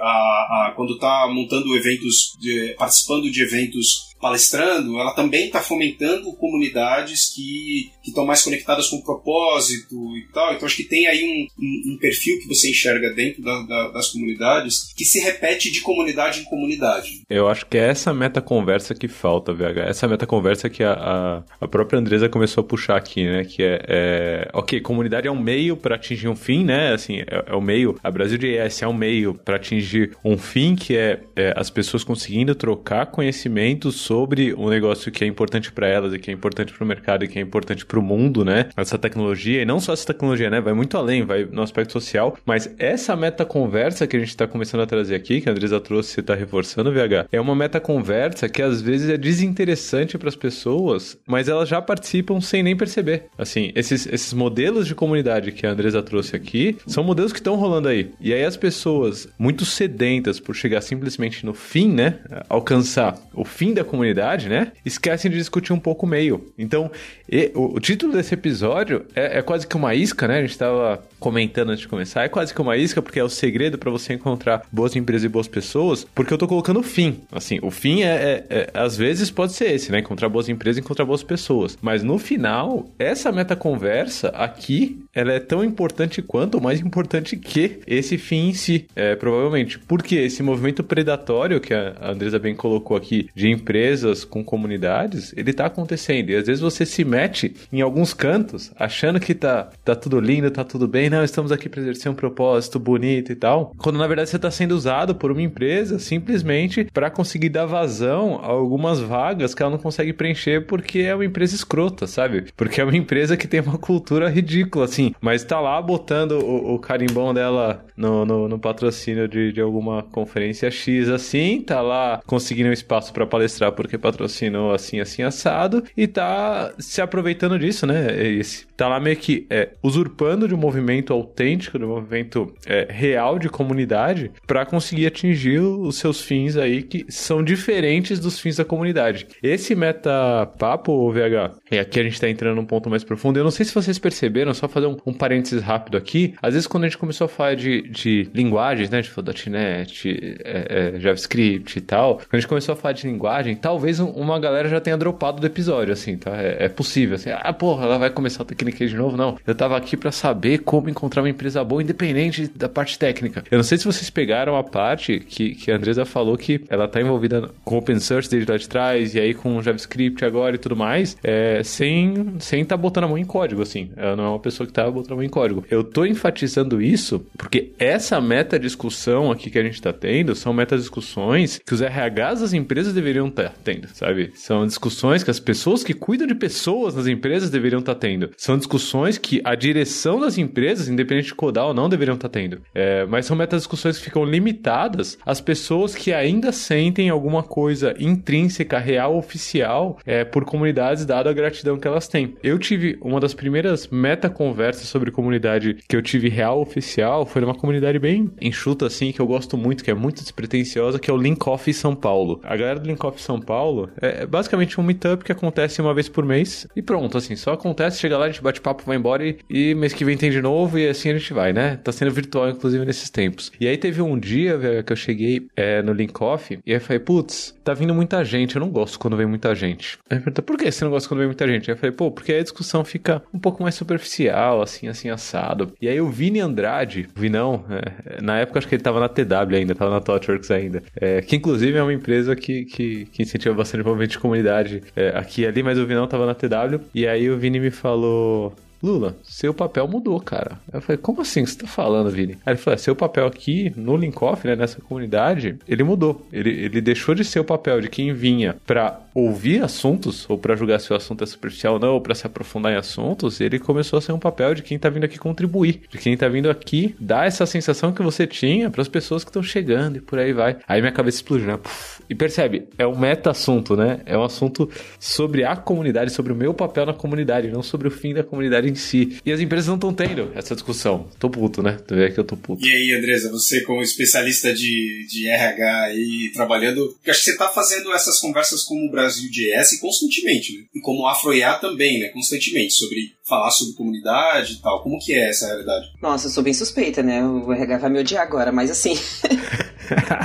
[0.00, 6.32] a, a, quando está montando eventos, de, participando de eventos palestrando, ela também está fomentando
[6.34, 10.54] comunidades que estão mais conectadas com o propósito e tal.
[10.54, 13.88] Então acho que tem aí um, um, um perfil que você enxerga dentro da, da,
[13.88, 17.22] das comunidades que se repete de comunidade em comunidade.
[17.28, 19.88] Eu acho que é essa meta conversa que falta, VH.
[19.88, 23.44] Essa meta conversa que a, a, a própria Andresa começou a puxar aqui, né?
[23.44, 26.92] Que é, é ok, comunidade é um meio para atingir um fim, né?
[26.92, 27.98] Assim, é, é o meio.
[28.04, 31.70] A Brasil de ES é um meio para atingir um fim que é, é as
[31.70, 36.34] pessoas conseguindo trocar conhecimento sobre um negócio que é importante para elas e que é
[36.34, 38.68] importante para o mercado e que é importante para o mundo, né?
[38.76, 40.60] Essa tecnologia, e não só essa tecnologia, né?
[40.60, 44.46] Vai muito além, vai no aspecto social, mas essa meta conversa que a gente está
[44.46, 47.80] começando a trazer aqui, que a Andresa trouxe, você está reforçando, VH, é uma meta
[47.80, 52.76] conversa que às vezes é desinteressante para as pessoas, mas elas já participam sem nem
[52.76, 53.24] perceber.
[53.38, 57.56] Assim, esses, esses modelos de comunidade que a Andresa trouxe aqui são modelos que estão
[57.56, 58.10] rolando aí.
[58.20, 62.18] E aí as pessoas muito sedentas por chegar simplesmente no fim, né?
[62.46, 64.01] Alcançar o fim da comunidade,
[64.48, 64.72] né?
[64.84, 66.52] Esquecem de discutir um pouco o meio.
[66.58, 66.90] Então,
[67.30, 70.38] e, o, o, título desse episódio é, é, quase que uma isca, né?
[70.38, 72.24] A gente estava comentando antes de começar.
[72.24, 75.28] É quase que uma isca porque é o segredo para você encontrar boas empresas e
[75.28, 77.20] boas pessoas, porque eu tô colocando o fim.
[77.30, 80.00] Assim, o fim é, é, é, às vezes pode ser esse, né?
[80.00, 81.78] Encontrar boas empresas e encontrar boas pessoas.
[81.80, 87.36] Mas no final, essa meta conversa aqui, ela é tão importante quanto, ou mais importante
[87.36, 89.78] que esse fim em si, é, provavelmente.
[89.78, 93.48] Porque esse movimento predatório que a Andresa bem colocou aqui, de
[93.92, 96.30] empresas com comunidades, ele tá acontecendo.
[96.30, 100.50] E às vezes você se mete em alguns cantos, achando que tá, tá tudo lindo,
[100.50, 103.74] tá tudo bem, não, estamos aqui para exercer um propósito bonito e tal.
[103.76, 108.40] Quando na verdade você está sendo usado por uma empresa simplesmente para conseguir dar vazão
[108.42, 112.46] a algumas vagas que ela não consegue preencher porque é uma empresa escrota, sabe?
[112.56, 116.74] Porque é uma empresa que tem uma cultura ridícula, assim, mas tá lá botando o,
[116.74, 122.20] o carimbão dela no, no, no patrocínio de, de alguma conferência X, assim, tá lá
[122.26, 127.86] conseguindo um espaço para palestrar porque patrocinou assim, assim, assado, e tá se aproveitando disso,
[127.86, 128.22] né?
[128.22, 132.86] Esse, tá lá meio que é, usurpando de um movimento autêntico, de um movimento é,
[132.90, 138.56] real de comunidade, para conseguir atingir os seus fins aí que são diferentes dos fins
[138.56, 139.26] da comunidade.
[139.42, 143.38] Esse meta papo, VH, e aqui a gente tá entrando num ponto mais profundo.
[143.38, 146.34] Eu não sei se vocês perceberam, só fazer um, um parênteses rápido aqui.
[146.42, 149.02] Às vezes, quando a gente começou a falar de, de linguagens, né?
[149.02, 153.56] Tipo .NET, é, é, JavaScript e tal, quando a gente começou a falar de linguagem,
[153.56, 156.36] talvez uma galera já tenha dropado do episódio, assim, tá?
[156.36, 157.30] É, é possível, assim.
[157.30, 159.16] Ah, porra, ela vai começar a tecniquez de novo?
[159.16, 159.38] Não.
[159.46, 163.44] Eu tava aqui para saber como encontrar uma empresa boa, independente da parte técnica.
[163.50, 166.88] Eu não sei se vocês pegaram a parte que, que a Andresa falou que ela
[166.88, 170.58] tá envolvida com open source desde lá de trás, e aí com JavaScript agora e
[170.58, 173.90] tudo mais, é, sem sem tá botando a mão em código, assim.
[173.96, 175.64] Ela não é uma pessoa que tá botando a mão em código.
[175.70, 180.52] Eu tô enfatizando isso porque essa meta discussão aqui que a gente tá tendo são
[180.52, 184.32] meta discussões que os RHs das empresas deveriam estar tá tendo, sabe?
[184.34, 188.30] São discussões que as pessoas que cuidam de pessoas nas empresas deveriam estar tá tendo.
[188.36, 192.32] São discussões que a direção das empresas, independente de codar ou não, deveriam estar tá
[192.32, 192.60] tendo.
[192.74, 197.94] É, mas são meta discussões que ficam limitadas às pessoas que ainda sentem alguma coisa
[197.98, 202.34] intrínseca, real, oficial, é, por comunidades, dada a gratidão que elas têm.
[202.42, 207.54] Eu tive uma das primeiras meta-conversas sobre comunidade que eu tive real, oficial, foi numa
[207.54, 211.16] comunidade bem enxuta, assim, que eu gosto muito, que é muito despretensiosa, que é o
[211.16, 212.40] Link Off São Paulo.
[212.42, 216.08] A galera do Link Off São Paulo é basicamente um meetup que acontece uma vez
[216.08, 219.26] por mês e pronto, assim, só acontece, chega lá, a gente bate papo, vai embora
[219.26, 221.76] e, e mês que vem tem de novo e assim a gente vai, né?
[221.76, 223.52] Tá sendo virtual, inclusive, nesses tempos.
[223.60, 226.80] E aí teve um dia, velho, que eu cheguei é, no Link Off e aí
[226.80, 229.98] falei, putz, tá vindo muita gente, eu não gosto quando vem muita gente.
[230.10, 231.70] Aí eu perguntei, por que você não gosta quando vem muita gente?
[231.70, 235.72] Aí eu falei, pô, porque a discussão fica um pouco mais superficial, assim, assim, assado.
[235.80, 239.54] E aí o Vini Andrade, Vinão, é, na época acho que ele tava na TW
[239.54, 243.54] ainda, tava na ThoughtWorks ainda, é, que inclusive é uma empresa que, que, que incentiva
[243.54, 246.80] bastante o movimento de comunidade é, aqui e ali, mas o Vinão tava na TW,
[246.94, 250.58] e aí o Vini me falou, Lula, seu papel mudou, cara.
[250.72, 252.38] Eu falei, como assim você tá falando, Vini?
[252.44, 256.26] Aí ele falou, é, seu papel aqui no Linkoff, né, nessa comunidade, ele mudou.
[256.32, 260.56] Ele, ele deixou de ser o papel de quem vinha para ouvir assuntos, ou para
[260.56, 263.58] julgar se o assunto é superficial ou não, ou pra se aprofundar em assuntos, ele
[263.58, 266.50] começou a ser um papel de quem tá vindo aqui contribuir, de quem tá vindo
[266.50, 270.18] aqui dar essa sensação que você tinha para as pessoas que estão chegando e por
[270.18, 270.56] aí vai.
[270.66, 271.56] Aí minha cabeça explodiu, né?
[271.56, 272.02] Puf.
[272.08, 274.00] E percebe, é um meta-assunto, né?
[274.06, 277.90] É um assunto sobre a comunidade, sobre o meu papel na comunidade, não sobre o
[277.90, 279.18] fim da comunidade em si.
[279.24, 281.08] E as empresas não estão tendo essa discussão.
[281.18, 281.78] Tô puto, né?
[281.86, 282.64] Tu vê que eu tô puto.
[282.64, 287.48] E aí, Andresa, você como especialista de, de RH e trabalhando, acho que você tá
[287.48, 290.64] fazendo essas conversas como o Brasil JS constantemente, né?
[290.74, 292.08] E como a Afroiá também, né?
[292.08, 294.82] Constantemente, sobre falar sobre comunidade e tal.
[294.82, 295.86] Como que é essa realidade?
[296.00, 297.24] Nossa, eu sou bem suspeita, né?
[297.24, 298.94] O RH vai me odiar agora, mas assim.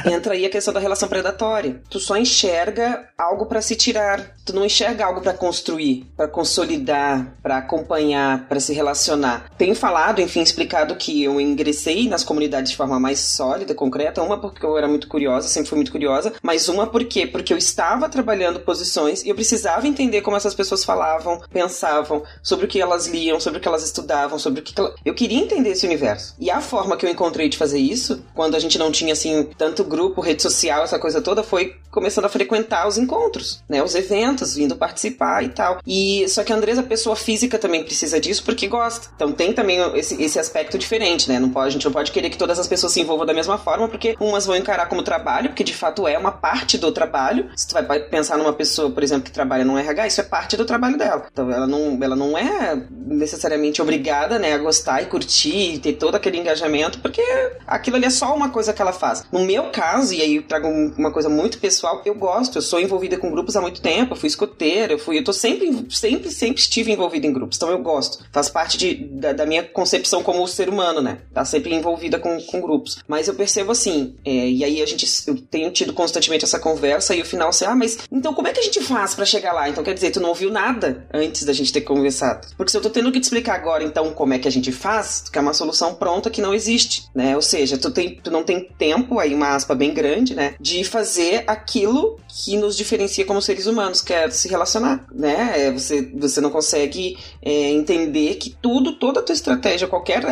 [0.05, 1.81] entra aí a questão da relação predatória.
[1.89, 4.35] Tu só enxerga algo para se tirar.
[4.45, 9.49] Tu não enxerga algo para construir, para consolidar, para acompanhar, para se relacionar.
[9.57, 14.21] Tenho falado, enfim, explicado que eu ingressei nas comunidades de forma mais sólida, concreta.
[14.21, 17.27] Uma porque eu era muito curiosa, sempre fui muito curiosa, mas uma por quê?
[17.27, 22.65] Porque eu estava trabalhando posições e eu precisava entender como essas pessoas falavam, pensavam, sobre
[22.65, 24.73] o que elas liam, sobre o que elas estudavam, sobre o que
[25.05, 26.35] eu queria entender esse universo.
[26.37, 29.47] E a forma que eu encontrei de fazer isso, quando a gente não tinha assim
[29.57, 33.81] tanto grupo, rede social, essa coisa toda, foi começando a frequentar os encontros, né?
[33.83, 35.79] Os eventos, vindo participar e tal.
[35.85, 39.09] E só que a Andresa, pessoa física, também precisa disso porque gosta.
[39.15, 41.39] Então tem também esse, esse aspecto diferente, né?
[41.39, 43.57] Não pode, a gente não pode querer que todas as pessoas se envolvam da mesma
[43.57, 47.49] forma, porque umas vão encarar como trabalho, porque de fato é uma parte do trabalho.
[47.55, 50.57] Se tu vai pensar numa pessoa, por exemplo, que trabalha no RH, isso é parte
[50.57, 51.27] do trabalho dela.
[51.31, 55.93] Então ela não, ela não é necessariamente obrigada, né, a gostar e curtir e ter
[55.93, 57.21] todo aquele engajamento, porque
[57.65, 59.23] aquilo ali é só uma coisa que ela faz.
[59.31, 62.79] No meu caso, e aí eu trago uma coisa muito pessoal, eu gosto, eu sou
[62.79, 66.31] envolvida com grupos há muito tempo, eu fui escoteira, eu fui, eu tô sempre, sempre,
[66.31, 68.23] sempre estive envolvida em grupos, então eu gosto.
[68.31, 71.19] Faz parte de, da, da minha concepção como ser humano, né?
[71.33, 72.99] Tá sempre envolvida com, com grupos.
[73.07, 77.15] Mas eu percebo assim, é, e aí a gente, eu tenho tido constantemente essa conversa
[77.15, 79.53] e o final assim, ah, mas então como é que a gente faz para chegar
[79.53, 79.69] lá?
[79.69, 82.47] Então quer dizer, tu não ouviu nada antes da gente ter conversado.
[82.55, 84.71] Porque se eu tô tendo que te explicar agora, então, como é que a gente
[84.71, 87.35] faz, tu quer uma solução pronta que não existe, né?
[87.35, 90.55] Ou seja, tu, tem, tu não tem tempo, aí uma aspa bem grande, né?
[90.59, 95.67] De fazer aquilo que nos diferencia como seres humanos, que é se relacionar, né?
[95.67, 100.23] É, você, você não consegue é, entender que tudo, toda a tua estratégia, qualquer,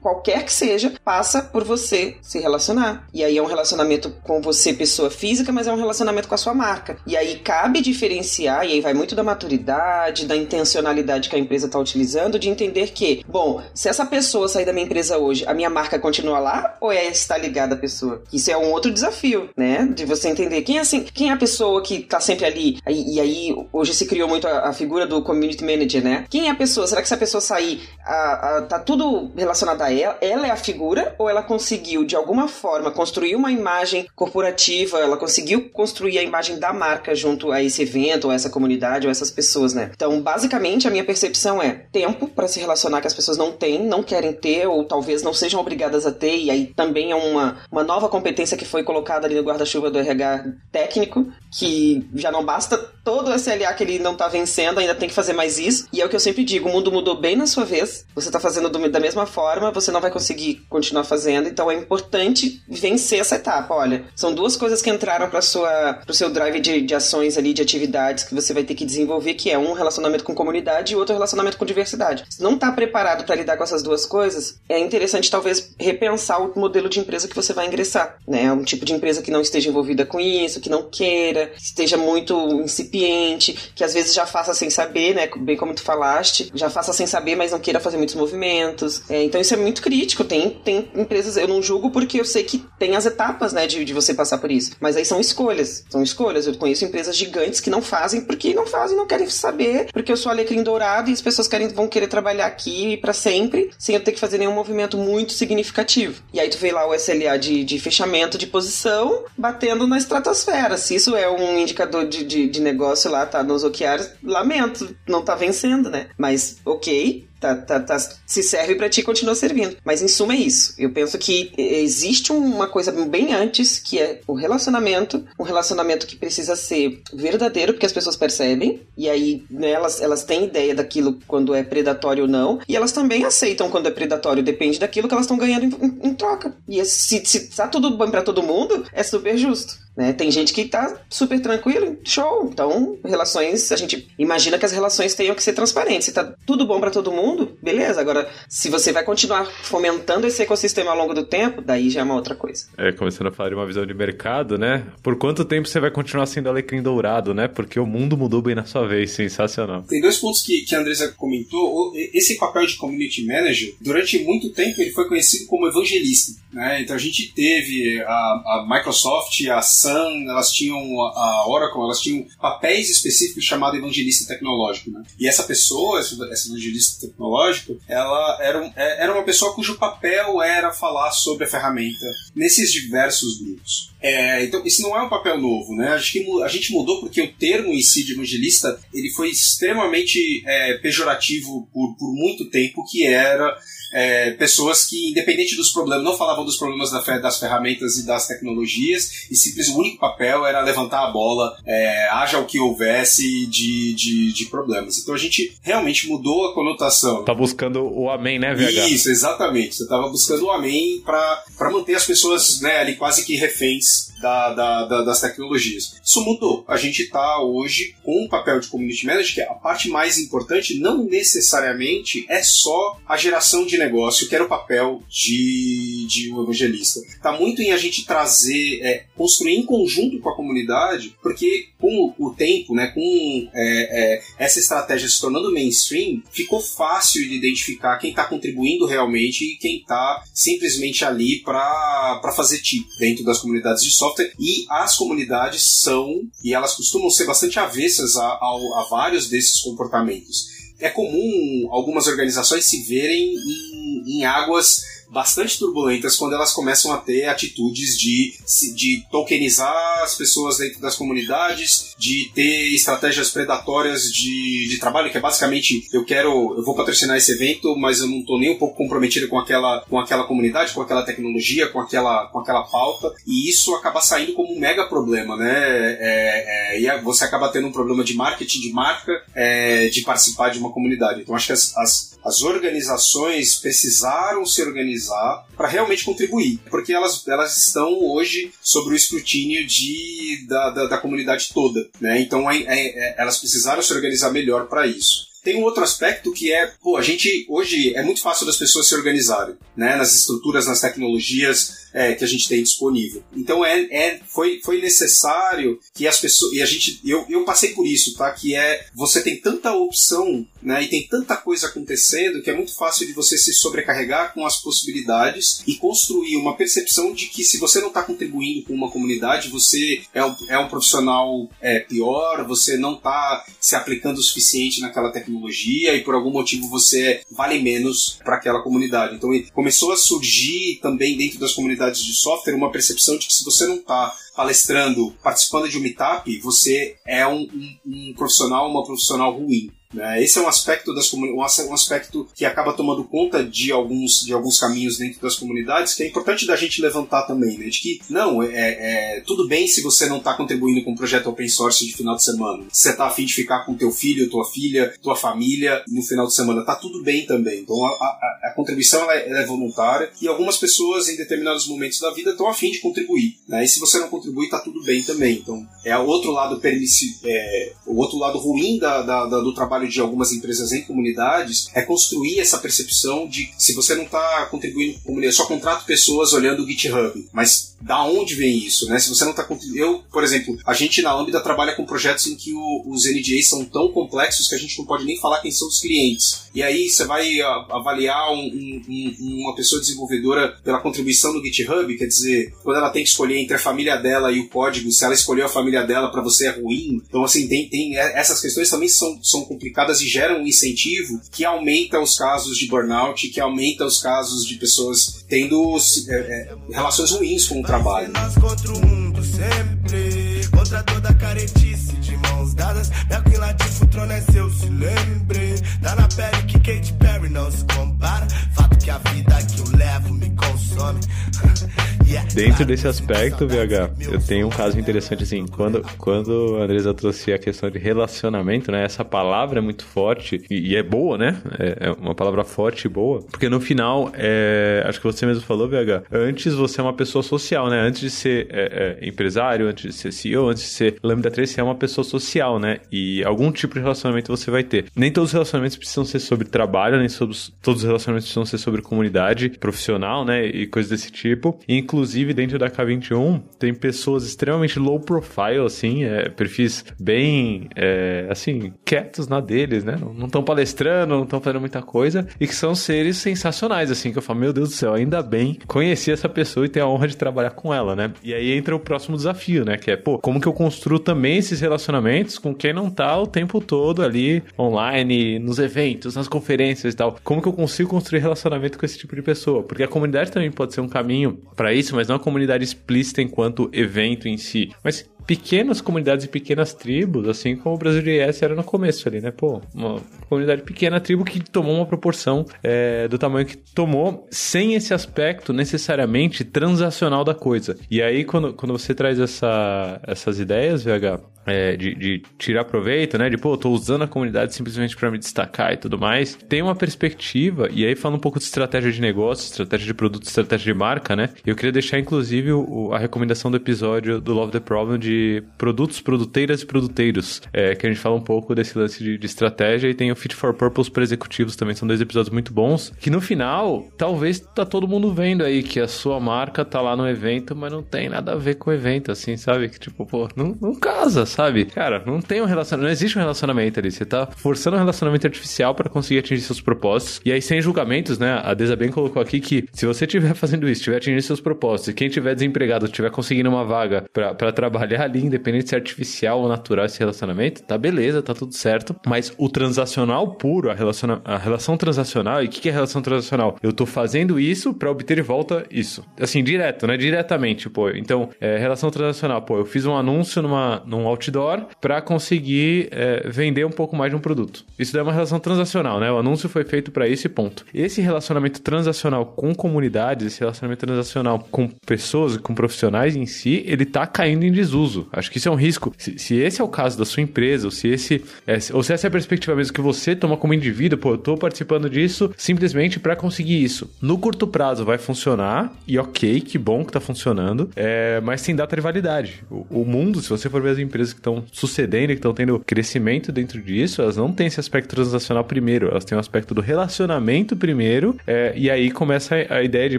[0.00, 3.06] qualquer que seja, passa por você se relacionar.
[3.14, 6.38] E aí é um relacionamento com você, pessoa física, mas é um relacionamento com a
[6.38, 6.96] sua marca.
[7.06, 11.66] E aí cabe diferenciar, e aí vai muito da maturidade, da intencionalidade que a empresa
[11.66, 15.54] está utilizando, de entender que, bom, se essa pessoa sair da minha empresa hoje, a
[15.54, 18.22] minha marca continua lá ou é estar ligada à pessoa?
[18.32, 19.86] Isso é um outro desafio, né?
[19.94, 22.78] De você entender quem é assim, quem é a pessoa que tá sempre ali.
[22.88, 26.26] E, e aí, hoje se criou muito a, a, figura do community manager, né?
[26.28, 26.86] Quem é a pessoa?
[26.86, 30.16] Será que se a pessoa sair, a, a, tá tudo relacionado a ela?
[30.20, 34.98] Ela é a figura ou ela conseguiu, de alguma forma, construir uma imagem corporativa?
[34.98, 39.10] Ela conseguiu construir a imagem da marca junto a esse evento, ou essa comunidade, ou
[39.10, 39.90] essas pessoas, né?
[39.94, 43.84] Então, basicamente, a minha percepção é tempo para se relacionar que as pessoas não têm,
[43.84, 47.58] não querem ter, ou talvez não sejam obrigadas a ter, e aí também é uma,
[47.70, 52.44] uma nova competência que foi colocada ali no guarda-chuva do RH técnico, que já não
[52.44, 55.86] basta todo o SLA que ele não tá vencendo, ainda tem que fazer mais isso.
[55.92, 58.30] E é o que eu sempre digo: o mundo mudou bem na sua vez, você
[58.30, 62.62] tá fazendo do, da mesma forma, você não vai conseguir continuar fazendo, então é importante
[62.68, 63.74] vencer essa etapa.
[63.74, 67.52] Olha, são duas coisas que entraram para sua pro seu drive de, de ações ali,
[67.52, 70.96] de atividades que você vai ter que desenvolver, que é um relacionamento com comunidade e
[70.96, 72.24] outro relacionamento com diversidade.
[72.30, 76.58] Se não tá preparado para lidar com essas duas coisas, é interessante talvez repensar o
[76.58, 78.50] modelo de empresa que você vai ingressar, né?
[78.52, 81.96] Um tipo de empresa que não esteja envolvida com isso, que não queira, que esteja
[81.96, 85.28] muito incipiente, que às vezes já faça sem saber, né?
[85.36, 89.02] Bem como tu falaste, já faça sem saber, mas não queira fazer muitos movimentos.
[89.08, 90.24] É, então isso é muito crítico.
[90.24, 93.84] Tem, tem empresas, eu não julgo porque eu sei que tem as etapas, né, de,
[93.84, 94.72] de você passar por isso.
[94.80, 95.84] Mas aí são escolhas.
[95.88, 96.46] São escolhas.
[96.46, 100.16] Eu conheço empresas gigantes que não fazem porque não fazem, não querem saber, porque eu
[100.16, 104.02] sou alecrim dourado e as pessoas querem, vão querer trabalhar aqui para sempre, sem eu
[104.02, 106.22] ter que fazer nenhum movimento muito significativo.
[106.32, 109.98] E aí tu vê lá o SLA de, de fechamento de posição batendo na
[110.34, 110.76] estratosfera.
[110.76, 115.22] Se isso é um indicador de, de, de negócio lá, tá nos OKRs, lamento, não
[115.22, 116.08] tá vencendo, né?
[116.18, 119.76] Mas ok, Tá, tá, tá, se serve para ti continua servindo.
[119.84, 120.72] Mas em suma é isso.
[120.78, 126.16] Eu penso que existe uma coisa bem antes que é o relacionamento, um relacionamento que
[126.16, 131.18] precisa ser verdadeiro, porque as pessoas percebem, e aí né, elas, elas têm ideia daquilo
[131.26, 135.12] quando é predatório ou não, e elas também aceitam quando é predatório, depende daquilo que
[135.12, 136.56] elas estão ganhando em, em, em, troca.
[136.66, 139.83] E se, se tá tudo bom para todo mundo, é super justo.
[139.96, 140.12] Né?
[140.12, 142.48] Tem gente que tá super tranquilo, show.
[142.52, 146.06] Então, relações, a gente imagina que as relações tenham que ser transparentes.
[146.06, 148.00] Se tá tudo bom para todo mundo, beleza.
[148.00, 152.04] Agora, se você vai continuar fomentando esse ecossistema ao longo do tempo, daí já é
[152.04, 152.66] uma outra coisa.
[152.76, 154.86] É, começando a falar de uma visão de mercado, né?
[155.02, 157.46] Por quanto tempo você vai continuar sendo alecrim dourado, né?
[157.46, 159.84] Porque o mundo mudou bem na sua vez, sensacional.
[159.84, 161.92] Tem dois pontos que, que a Andresa comentou.
[161.94, 166.32] Esse papel de community manager, durante muito tempo, ele foi conhecido como evangelista.
[166.52, 166.82] Né?
[166.82, 172.26] Então a gente teve a, a Microsoft, a Sun, elas tinham a Oracle, elas tinham
[172.40, 174.90] papéis específicos chamados evangelista tecnológico.
[174.90, 175.02] Né?
[175.18, 179.78] E essa pessoa, essa evangelista tecnológico, tecnológico, ela era, um, é, era uma pessoa cujo
[179.78, 183.92] papel era falar sobre a ferramenta nesses diversos grupos.
[184.00, 185.94] É, então, esse não é um papel novo, né?
[185.94, 190.42] Acho que a gente mudou porque o termo em si de evangelista ele foi extremamente
[190.46, 193.56] é, pejorativo por, por muito tempo, que era
[193.94, 199.26] é, pessoas que, independente dos problemas, não falavam dos problemas das ferramentas e das tecnologias,
[199.30, 203.94] e simplesmente o único papel era levantar a bola, é, haja o que houvesse de,
[203.94, 204.98] de, de, problemas.
[204.98, 207.24] Então a gente realmente mudou a conotação.
[207.24, 208.88] Tá buscando o amém, né, VH?
[208.88, 209.76] Isso, exatamente.
[209.76, 214.54] Você tava buscando o amém para manter as pessoas né, ali quase que reféns da,
[214.54, 215.96] da, da, das tecnologias.
[216.02, 216.64] Isso mudou.
[216.66, 220.18] A gente está hoje com o papel de community manager, que é a parte mais
[220.18, 226.32] importante não necessariamente é só a geração de negócio, que era o papel de, de
[226.32, 227.00] um evangelista.
[227.00, 232.14] Está muito em a gente trazer, é, construir em conjunto com a comunidade, porque com
[232.18, 237.98] o tempo, né, com é, é, essa estratégia se tornando mainstream, ficou fácil de identificar
[237.98, 243.82] quem está contribuindo realmente e quem está simplesmente ali para fazer tipo dentro das comunidades
[243.82, 248.86] de software e as comunidades são, e elas costumam ser bastante avessas a, a, a
[248.90, 250.53] vários desses comportamentos.
[250.84, 256.98] É comum algumas organizações se verem em, em águas bastante turbulentas quando elas começam a
[256.98, 258.34] ter atitudes de,
[258.74, 265.18] de tokenizar as pessoas dentro das comunidades, de ter estratégias predatórias de, de trabalho, que
[265.18, 268.58] é basicamente eu quero, eu vou patrocinar esse evento, mas eu não estou nem um
[268.58, 273.12] pouco comprometido com aquela, com aquela comunidade, com aquela tecnologia, com aquela, com aquela pauta,
[273.26, 275.52] e isso acaba saindo como um mega problema, né?
[276.00, 280.50] É, é, e você acaba tendo um problema de marketing de marca, é, de participar
[280.50, 281.20] de uma comunidade.
[281.20, 287.26] Então acho que as, as, as organizações precisaram se organizar para realmente contribuir, porque elas,
[287.28, 292.20] elas estão hoje sobre o escrutínio de, da, da, da comunidade toda, né?
[292.20, 295.34] Então é, é, é elas precisaram se organizar melhor para isso.
[295.42, 298.88] Tem um outro aspecto que é, pô, a gente hoje é muito fácil das pessoas
[298.88, 303.22] se organizarem, né, nas estruturas, nas tecnologias é, que a gente tem disponível.
[303.34, 307.70] Então é, é foi, foi necessário que as pessoas e a gente eu, eu passei
[307.70, 308.30] por isso, tá?
[308.32, 312.74] Que é você tem tanta opção, né, e tem tanta coisa acontecendo que é muito
[312.74, 317.58] fácil de você se sobrecarregar com as possibilidades e construir uma percepção de que se
[317.58, 322.44] você não está contribuindo com uma comunidade, você é um, é um profissional é, pior,
[322.46, 327.60] você não está se aplicando o suficiente naquela tecnologia e por algum motivo você vale
[327.60, 329.14] menos para aquela comunidade.
[329.14, 333.44] Então começou a surgir também dentro das comunidades de software uma percepção de que se
[333.44, 338.84] você não está palestrando, participando de um meetup, você é um, um, um profissional, uma
[338.84, 339.70] profissional ruim.
[339.94, 340.22] Né?
[340.22, 344.58] Esse é um aspecto das um aspecto que acaba tomando conta de alguns, de alguns
[344.58, 347.66] caminhos dentro das comunidades que é importante da gente levantar também, né?
[347.66, 351.28] De que não é, é tudo bem se você não está contribuindo com um projeto
[351.28, 352.64] open source de final de semana.
[352.72, 356.26] Se você está afim de ficar com teu filho, tua filha, tua família no final
[356.26, 357.60] de semana, tá tudo bem também.
[357.60, 361.66] Então a, a, a contribuição ela é, ela é, voluntária e algumas pessoas em determinados
[361.66, 363.36] momentos da vida estão afim de contribuir.
[363.48, 363.64] Né?
[363.64, 365.36] E se você não contribui, tá tudo bem também.
[365.36, 369.54] Então é o outro lado permissivo, é, o outro lado ruim da, da, da, do
[369.54, 374.04] trabalho trabalho de algumas empresas em comunidades é construir essa percepção de se você não
[374.04, 378.88] está contribuindo com comunidade, só contrata pessoas olhando o GitHub, mas da onde vem isso,
[378.88, 378.98] né?
[378.98, 382.34] Se você não está eu, por exemplo, a gente na Lambda trabalha com projetos em
[382.34, 385.50] que o, os NDAs são tão complexos que a gente não pode nem falar quem
[385.50, 386.44] são os clientes.
[386.54, 392.06] E aí você vai avaliar um, um, uma pessoa desenvolvedora pela contribuição no GitHub, quer
[392.06, 395.14] dizer, quando ela tem que escolher entre a família dela e o código, se ela
[395.14, 397.02] escolheu a família dela para você é ruim.
[397.06, 401.44] Então assim tem, tem essas questões também são, são complicadas e geram um incentivo que
[401.44, 405.76] aumenta os casos de burnout, que aumenta os casos de pessoas tendo
[406.08, 408.12] é, é, relações ruins com o trabalho.
[408.12, 412.90] Nós contra o mundo sempre, contra toda caretice de mãos dadas.
[413.24, 415.60] Queen Latifah, o trono é seu, se lembre.
[415.82, 418.26] Tá na pele que Katy Perry não se compara.
[418.52, 421.00] Fato que a vida que eu levo me consome.
[422.34, 427.32] Dentro desse aspecto, VH, eu tenho um caso interessante assim, quando, quando a Andresa trouxe
[427.32, 428.84] a questão de relacionamento, né?
[428.84, 431.36] Essa palavra é muito forte e, e é boa, né?
[431.58, 435.42] É, é, uma palavra forte e boa, porque no final, é, acho que você mesmo
[435.42, 437.80] falou, VH, antes você é uma pessoa social, né?
[437.80, 441.50] Antes de ser é, é, empresário, antes de ser CEO, antes de ser Lambda 3,
[441.50, 442.78] você é uma pessoa social, né?
[442.90, 444.86] E algum tipo de relacionamento você vai ter.
[444.94, 448.58] Nem todos os relacionamentos precisam ser sobre trabalho, nem sobre, todos os relacionamentos precisam ser
[448.58, 450.46] sobre comunidade profissional, né?
[450.46, 451.58] E coisas desse tipo.
[451.68, 458.26] Inclusive inclusive, dentro da K21, tem pessoas extremamente low profile, assim, é, perfis bem, é,
[458.28, 459.96] assim, quietos na deles, né?
[460.14, 464.18] Não estão palestrando, não estão fazendo muita coisa, e que são seres sensacionais, assim, que
[464.18, 467.08] eu falo, meu Deus do céu, ainda bem conheci essa pessoa e ter a honra
[467.08, 468.12] de trabalhar com ela, né?
[468.22, 469.78] E aí entra o próximo desafio, né?
[469.78, 473.26] Que é, pô, como que eu construo também esses relacionamentos com quem não tá o
[473.26, 477.16] tempo todo ali online, nos eventos, nas conferências e tal?
[477.24, 479.62] Como que eu consigo construir relacionamento com esse tipo de pessoa?
[479.62, 483.20] Porque a comunidade também pode ser um caminho para isso, mas não a comunidade explícita
[483.20, 484.70] enquanto evento em si.
[484.82, 489.20] Mas pequenas comunidades e pequenas tribos, assim como o Brasil de era no começo ali,
[489.20, 489.30] né?
[489.30, 494.74] Pô, uma comunidade pequena, tribo que tomou uma proporção é, do tamanho que tomou, sem
[494.74, 497.76] esse aspecto necessariamente transacional da coisa.
[497.90, 503.18] E aí, quando, quando você traz essa, essas ideias, VH, é, de, de, tirar proveito,
[503.18, 503.28] né?
[503.28, 506.34] De, pô, tô usando a comunidade simplesmente para me destacar e tudo mais.
[506.34, 510.24] Tem uma perspectiva, e aí fala um pouco de estratégia de negócio, estratégia de produto,
[510.24, 511.30] estratégia de marca, né?
[511.44, 515.13] Eu queria deixar, inclusive, o, a recomendação do episódio do Love the Problem de
[515.56, 519.26] produtos, produteiras e produteiros, é, que a gente fala um pouco desse lance de, de
[519.26, 522.92] estratégia, e tem o Fit for Purpose para executivos também, são dois episódios muito bons,
[523.00, 526.96] que no final, talvez tá todo mundo vendo aí que a sua marca tá lá
[526.96, 529.68] no evento, mas não tem nada a ver com o evento, assim, sabe?
[529.68, 531.66] Que tipo, pô, não, não casa, sabe?
[531.66, 533.90] Cara, não tem um relacionamento, não existe um relacionamento ali.
[533.90, 537.20] Você tá forçando um relacionamento artificial para conseguir atingir seus propósitos.
[537.24, 538.40] E aí, sem julgamentos, né?
[538.42, 541.88] A Desa bem colocou aqui que se você estiver fazendo isso, estiver atingindo seus propósitos,
[541.88, 546.40] e quem estiver desempregado, estiver conseguindo uma vaga para trabalhar ali, independente se é artificial
[546.40, 548.96] ou natural esse relacionamento, tá beleza, tá tudo certo.
[549.06, 553.02] Mas o transacional puro, a, relaciona, a relação transacional, e o que, que é relação
[553.02, 553.56] transacional?
[553.62, 556.04] Eu tô fazendo isso para obter de volta isso.
[556.20, 556.96] Assim, direto, né?
[556.96, 557.90] Diretamente, pô.
[557.90, 563.28] Então, é, relação transacional, pô, eu fiz um anúncio numa, num outdoor para conseguir é,
[563.28, 564.64] vender um pouco mais de um produto.
[564.78, 566.10] Isso daí é uma relação transacional, né?
[566.10, 567.64] O anúncio foi feito para esse ponto.
[567.74, 573.84] Esse relacionamento transacional com comunidades, esse relacionamento transacional com pessoas, com profissionais em si, ele
[573.84, 574.93] tá caindo em desuso.
[575.12, 575.92] Acho que isso é um risco.
[575.96, 578.92] Se, se esse é o caso da sua empresa, ou se esse é, ou se
[578.92, 582.30] essa é a perspectiva mesmo que você toma como indivíduo, pô, eu tô participando disso
[582.36, 583.90] simplesmente para conseguir isso.
[584.00, 588.54] No curto prazo vai funcionar e ok, que bom que tá funcionando, é, mas tem
[588.54, 589.44] data de validade.
[589.50, 592.60] O, o mundo, se você for ver as empresas que estão sucedendo, que estão tendo
[592.60, 596.60] crescimento dentro disso, elas não têm esse aspecto transacional primeiro, elas têm o aspecto do
[596.60, 599.98] relacionamento primeiro, é, e aí começa a, a, ideia de,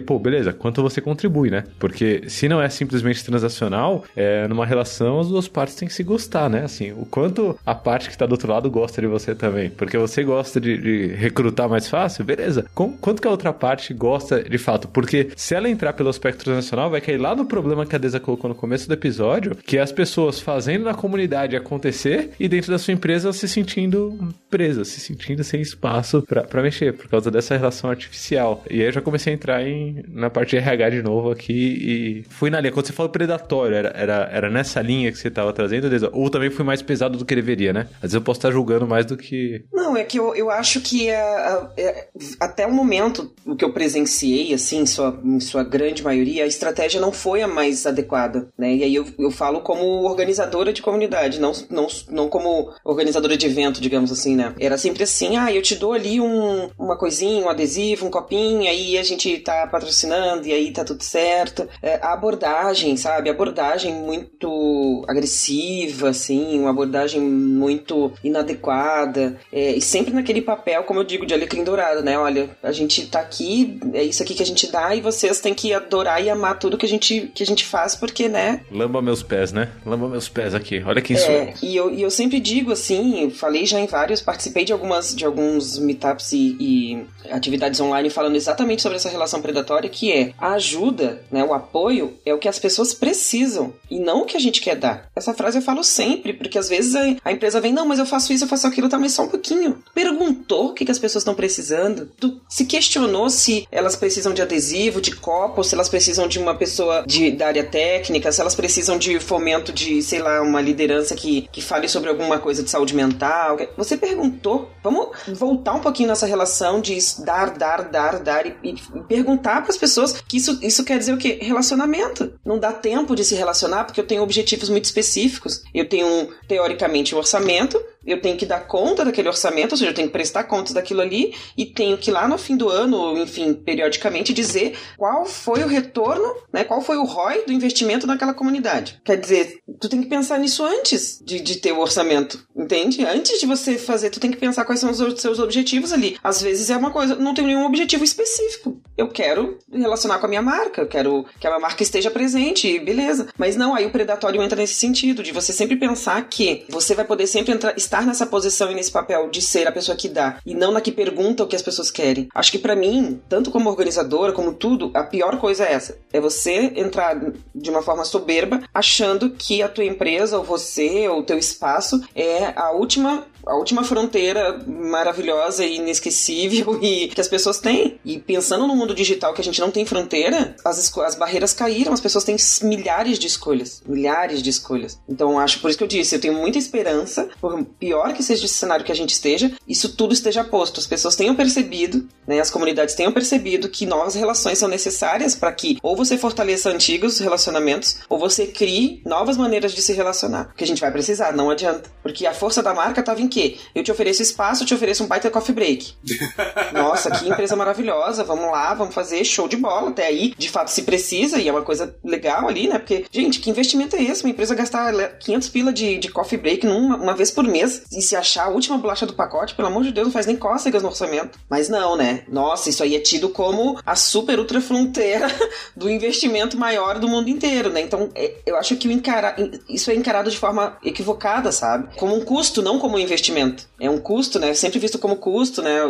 [0.00, 1.64] pô, beleza, quanto você contribui, né?
[1.78, 6.02] Porque se não é simplesmente transacional, é, numa relação as duas partes têm que se
[6.02, 6.62] gostar, né?
[6.64, 9.98] Assim, o quanto a parte que tá do outro lado gosta de você também, porque
[9.98, 12.66] você gosta de, de recrutar mais fácil, beleza.
[12.74, 14.88] Com, quanto que a outra parte gosta de fato?
[14.88, 18.20] Porque se ela entrar pelo aspecto transacional, vai cair lá no problema que a Deza
[18.20, 22.70] colocou no começo do episódio, que é as pessoas fazendo na comunidade acontecer e dentro
[22.70, 27.56] da sua empresa se sentindo presa, se sentindo sem espaço para mexer, por causa dessa
[27.56, 28.62] relação artificial.
[28.70, 31.52] E aí eu já comecei a entrar em, na parte de RH de novo aqui
[31.52, 32.72] e fui na linha.
[32.72, 36.10] Quando você falou predatório, era, era, era nessa linha que você estava trazendo, Deza?
[36.12, 37.88] Ou também fui mais pesado do que deveria, né?
[37.96, 39.64] Às vezes eu posso estar julgando mais do que.
[39.72, 42.08] Não, é que eu, eu acho que é, é,
[42.40, 46.46] até o momento, o que eu presenciei, assim, em sua, em sua grande maioria, a
[46.46, 48.74] estratégia não foi a mais adequada, né?
[48.74, 53.46] E aí eu, eu falo como organizadora de comunidade, não, não, não como organizadora de
[53.46, 54.54] evento, digamos assim, né?
[54.58, 58.68] Era sempre assim, ah, eu te dou ali um, uma coisinha, um adesivo, um copinho,
[58.68, 61.68] aí a gente tá patrocinando e aí tá tudo certo.
[61.82, 63.28] É, a abordagem, sabe?
[63.28, 64.65] A abordagem muito
[65.06, 71.34] agressiva, assim, uma abordagem muito inadequada, é, e sempre naquele papel, como eu digo, de
[71.34, 72.18] alecrim dourado, né?
[72.18, 75.54] Olha, a gente tá aqui, é isso aqui que a gente dá e vocês têm
[75.54, 78.60] que adorar e amar tudo que a gente, que a gente faz, porque, né?
[78.70, 79.70] Lamba meus pés, né?
[79.84, 80.82] Lamba meus pés aqui.
[80.84, 81.54] Olha quem é, sou eu.
[81.62, 85.24] E eu, e eu sempre digo assim, falei já em vários, participei de algumas de
[85.24, 90.52] alguns meetups e, e atividades online falando exatamente sobre essa relação predatória, que é a
[90.52, 91.44] ajuda, né?
[91.44, 94.76] O apoio é o que as pessoas precisam e não o que a gente quer
[94.76, 95.08] dar.
[95.14, 98.06] Essa frase eu falo sempre, porque às vezes a, a empresa vem, não, mas eu
[98.06, 99.82] faço isso, eu faço aquilo, tá, mas só um pouquinho.
[99.94, 104.42] Perguntou o que, que as pessoas estão precisando, tu se questionou se elas precisam de
[104.42, 108.54] adesivo, de copo, se elas precisam de uma pessoa de, da área técnica, se elas
[108.54, 112.70] precisam de fomento de, sei lá, uma liderança que, que fale sobre alguma coisa de
[112.70, 113.58] saúde mental.
[113.76, 114.70] Você perguntou.
[114.82, 119.70] Vamos voltar um pouquinho nessa relação de dar, dar, dar, dar e, e perguntar para
[119.70, 121.38] as pessoas que isso, isso quer dizer o quê?
[121.42, 122.32] Relacionamento.
[122.44, 125.62] Não dá tempo de se relacionar porque eu tenho objetivos muito específicos.
[125.74, 129.94] Eu tenho, teoricamente, um orçamento eu tenho que dar conta daquele orçamento, ou seja, eu
[129.94, 133.52] tenho que prestar contas daquilo ali e tenho que lá no fim do ano, enfim,
[133.54, 139.00] periodicamente dizer qual foi o retorno, né, qual foi o ROI do investimento naquela comunidade.
[139.04, 143.04] Quer dizer, tu tem que pensar nisso antes de, de ter o orçamento, entende?
[143.04, 146.16] Antes de você fazer, tu tem que pensar quais são os seus objetivos ali.
[146.22, 148.80] Às vezes é uma coisa, não tem nenhum objetivo específico.
[148.96, 152.78] Eu quero relacionar com a minha marca, eu quero que a minha marca esteja presente,
[152.78, 153.28] beleza.
[153.38, 157.04] Mas não, aí o predatório entra nesse sentido, de você sempre pensar que você vai
[157.04, 160.38] poder sempre entrar, estar nessa posição e nesse papel de ser a pessoa que dá,
[160.44, 162.28] e não na que pergunta o que as pessoas querem.
[162.34, 165.98] Acho que para mim, tanto como organizadora, como tudo, a pior coisa é essa.
[166.12, 167.18] É você entrar
[167.54, 172.02] de uma forma soberba, achando que a tua empresa, ou você, ou o teu espaço
[172.14, 177.98] é a última a última fronteira maravilhosa e inesquecível e que as pessoas têm.
[178.04, 181.92] E pensando no mundo digital que a gente não tem fronteira, as, as barreiras caíram,
[181.92, 184.98] as pessoas têm milhares de escolhas, milhares de escolhas.
[185.08, 188.44] Então acho por isso que eu disse, eu tenho muita esperança, por pior que seja
[188.44, 190.80] esse cenário que a gente esteja, isso tudo esteja posto.
[190.80, 195.52] As pessoas tenham percebido, né, as comunidades tenham percebido que novas relações são necessárias para
[195.52, 200.52] que ou você fortaleça antigos relacionamentos ou você crie novas maneiras de se relacionar.
[200.56, 201.90] Que a gente vai precisar, não adianta.
[202.02, 203.58] Porque a força da marca estava em quê?
[203.74, 205.94] Eu te ofereço espaço, eu te ofereço um baita coffee break.
[206.72, 209.90] Nossa, que empresa maravilhosa, vamos lá, vamos fazer show de bola.
[209.90, 212.78] Até aí, de fato, se precisa e é uma coisa legal ali, né?
[212.78, 214.24] Porque, gente, que investimento é esse?
[214.24, 218.00] Uma empresa gastar 500 pila de, de coffee break numa, uma vez por mês e
[218.00, 220.82] se achar a última bolacha do pacote, pelo amor de Deus, não faz nem cócegas
[220.82, 221.38] no orçamento.
[221.50, 222.24] Mas não, né?
[222.28, 225.26] Nossa, isso aí é tido como a super ultra fronteira
[225.76, 227.82] do investimento maior do mundo inteiro, né?
[227.82, 229.36] Então, é, eu acho que encara...
[229.68, 231.94] isso é encarado de forma equivocada, sabe?
[231.96, 233.66] Como um custo, não como um investimento investimento.
[233.78, 234.54] É um custo, né?
[234.54, 235.80] Sempre visto como custo, né?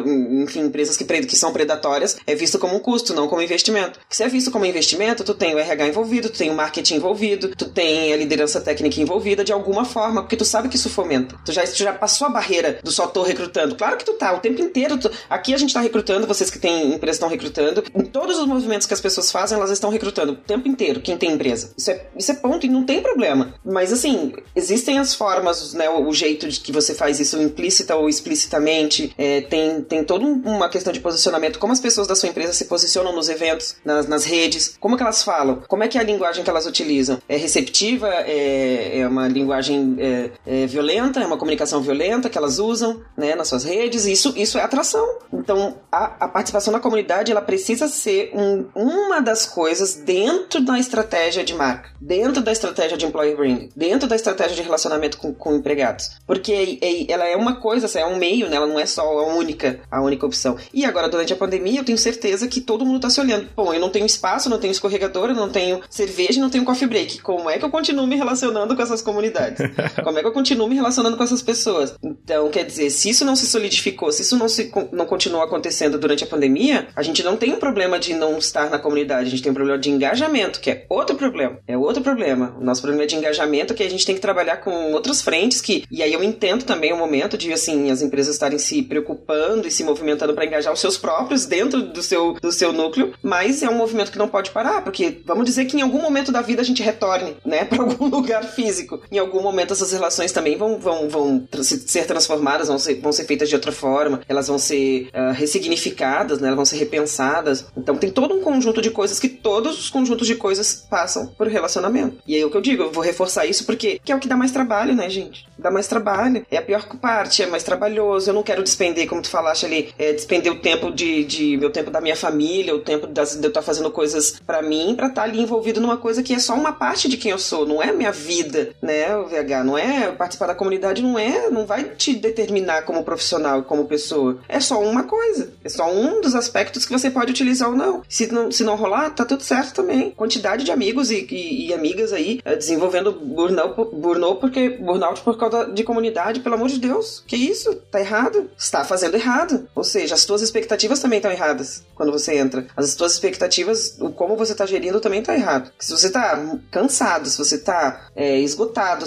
[0.42, 3.98] Enfim, empresas que, que são predatórias é visto como um custo, não como investimento.
[4.10, 7.54] Se é visto como investimento, tu tem o RH envolvido, tu tem o marketing envolvido,
[7.56, 11.36] tu tem a liderança técnica envolvida de alguma forma, porque tu sabe que isso fomenta.
[11.44, 13.76] Tu já, tu já passou a barreira do só tô recrutando.
[13.76, 14.98] Claro que tu tá, o tempo inteiro.
[14.98, 17.84] Tu, aqui a gente tá recrutando, vocês que têm empresa estão recrutando.
[17.94, 21.16] Em todos os movimentos que as pessoas fazem, elas estão recrutando o tempo inteiro, quem
[21.16, 21.72] tem empresa.
[21.76, 23.54] Isso é, isso é ponto e não tem problema.
[23.64, 25.88] Mas assim, existem as formas, né?
[25.88, 29.12] O, o jeito de que você faz isso implícita ou explicitamente.
[29.16, 32.66] É, tem, tem toda uma questão de posicionamento, como as pessoas da sua empresa se
[32.66, 36.04] posicionam nos eventos, nas, nas redes, como que elas falam, como é que é a
[36.04, 37.18] linguagem que elas utilizam.
[37.28, 42.58] É receptiva, é, é uma linguagem é, é violenta, é uma comunicação violenta que elas
[42.58, 45.06] usam né, nas suas redes, isso, isso é atração.
[45.32, 50.78] Então, a, a participação na comunidade ela precisa ser um, uma das coisas dentro da
[50.78, 55.32] estratégia de marca, dentro da estratégia de employer branding, dentro da estratégia de relacionamento com,
[55.32, 56.10] com empregados.
[56.26, 58.56] Porque é, ela é uma coisa, é um meio, né?
[58.56, 60.56] Ela não é só a única, a única opção.
[60.72, 63.48] E agora, durante a pandemia, eu tenho certeza que todo mundo tá se olhando.
[63.54, 67.20] Bom, eu não tenho espaço, não tenho escorregador, não tenho cerveja, não tenho coffee break.
[67.20, 69.60] Como é que eu continuo me relacionando com essas comunidades?
[70.02, 71.94] Como é que eu continuo me relacionando com essas pessoas?
[72.02, 75.98] Então, quer dizer, se isso não se solidificou, se isso não, se, não continuou acontecendo
[75.98, 79.30] durante a pandemia, a gente não tem um problema de não estar na comunidade, a
[79.30, 81.58] gente tem um problema de engajamento, que é outro problema.
[81.66, 82.56] É outro problema.
[82.58, 85.60] O nosso problema é de engajamento que a gente tem que trabalhar com outras frentes
[85.60, 89.70] que, e aí eu entendo também momento de assim as empresas estarem se preocupando e
[89.70, 93.68] se movimentando para engajar os seus próprios dentro do seu, do seu núcleo, mas é
[93.68, 96.62] um movimento que não pode parar, porque vamos dizer que em algum momento da vida
[96.62, 99.00] a gente retorne, né, para algum lugar físico.
[99.10, 103.24] Em algum momento essas relações também vão, vão, vão ser transformadas, vão ser, vão ser
[103.24, 107.66] feitas de outra forma, elas vão ser uh, ressignificadas, né, elas vão ser repensadas.
[107.76, 111.48] Então tem todo um conjunto de coisas que todos os conjuntos de coisas passam por
[111.48, 112.18] relacionamento.
[112.26, 114.28] E aí o que eu digo, eu vou reforçar isso porque que é o que
[114.28, 115.46] dá mais trabalho, né, gente?
[115.58, 116.46] Dá mais trabalho.
[116.50, 119.94] É a pior parte é mais trabalhoso, eu não quero despender, como tu falaste ali,
[119.98, 123.44] é, despender o tempo de, de meu tempo da minha família, o tempo das, de
[123.44, 126.54] eu estar fazendo coisas para mim, para estar ali envolvido numa coisa que é só
[126.54, 130.12] uma parte de quem eu sou, não é minha vida, né, o VH, não é
[130.12, 134.38] participar da comunidade não é, não vai te determinar como profissional, como pessoa.
[134.48, 138.02] É só uma coisa, é só um dos aspectos que você pode utilizar ou não.
[138.08, 140.10] Se não, se não rolar, tá tudo certo também.
[140.10, 145.36] Quantidade de amigos e, e, e amigas aí é, desenvolvendo burnout, burnout porque burnout por
[145.36, 147.22] causa de comunidade, pelo amor de Deus.
[147.26, 147.74] Que isso?
[147.90, 148.50] Tá errado?
[148.56, 149.68] Está fazendo errado.
[149.74, 152.66] Ou seja, as tuas expectativas também estão erradas quando você entra.
[152.76, 155.70] As tuas expectativas, o como você tá gerindo também tá errado.
[155.78, 159.04] Se você tá cansado, se você tá é, esgotado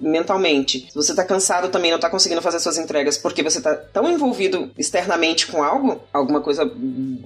[0.00, 3.74] mentalmente, se você tá cansado também, não tá conseguindo fazer suas entregas porque você tá
[3.74, 6.70] tão envolvido externamente com algo, alguma coisa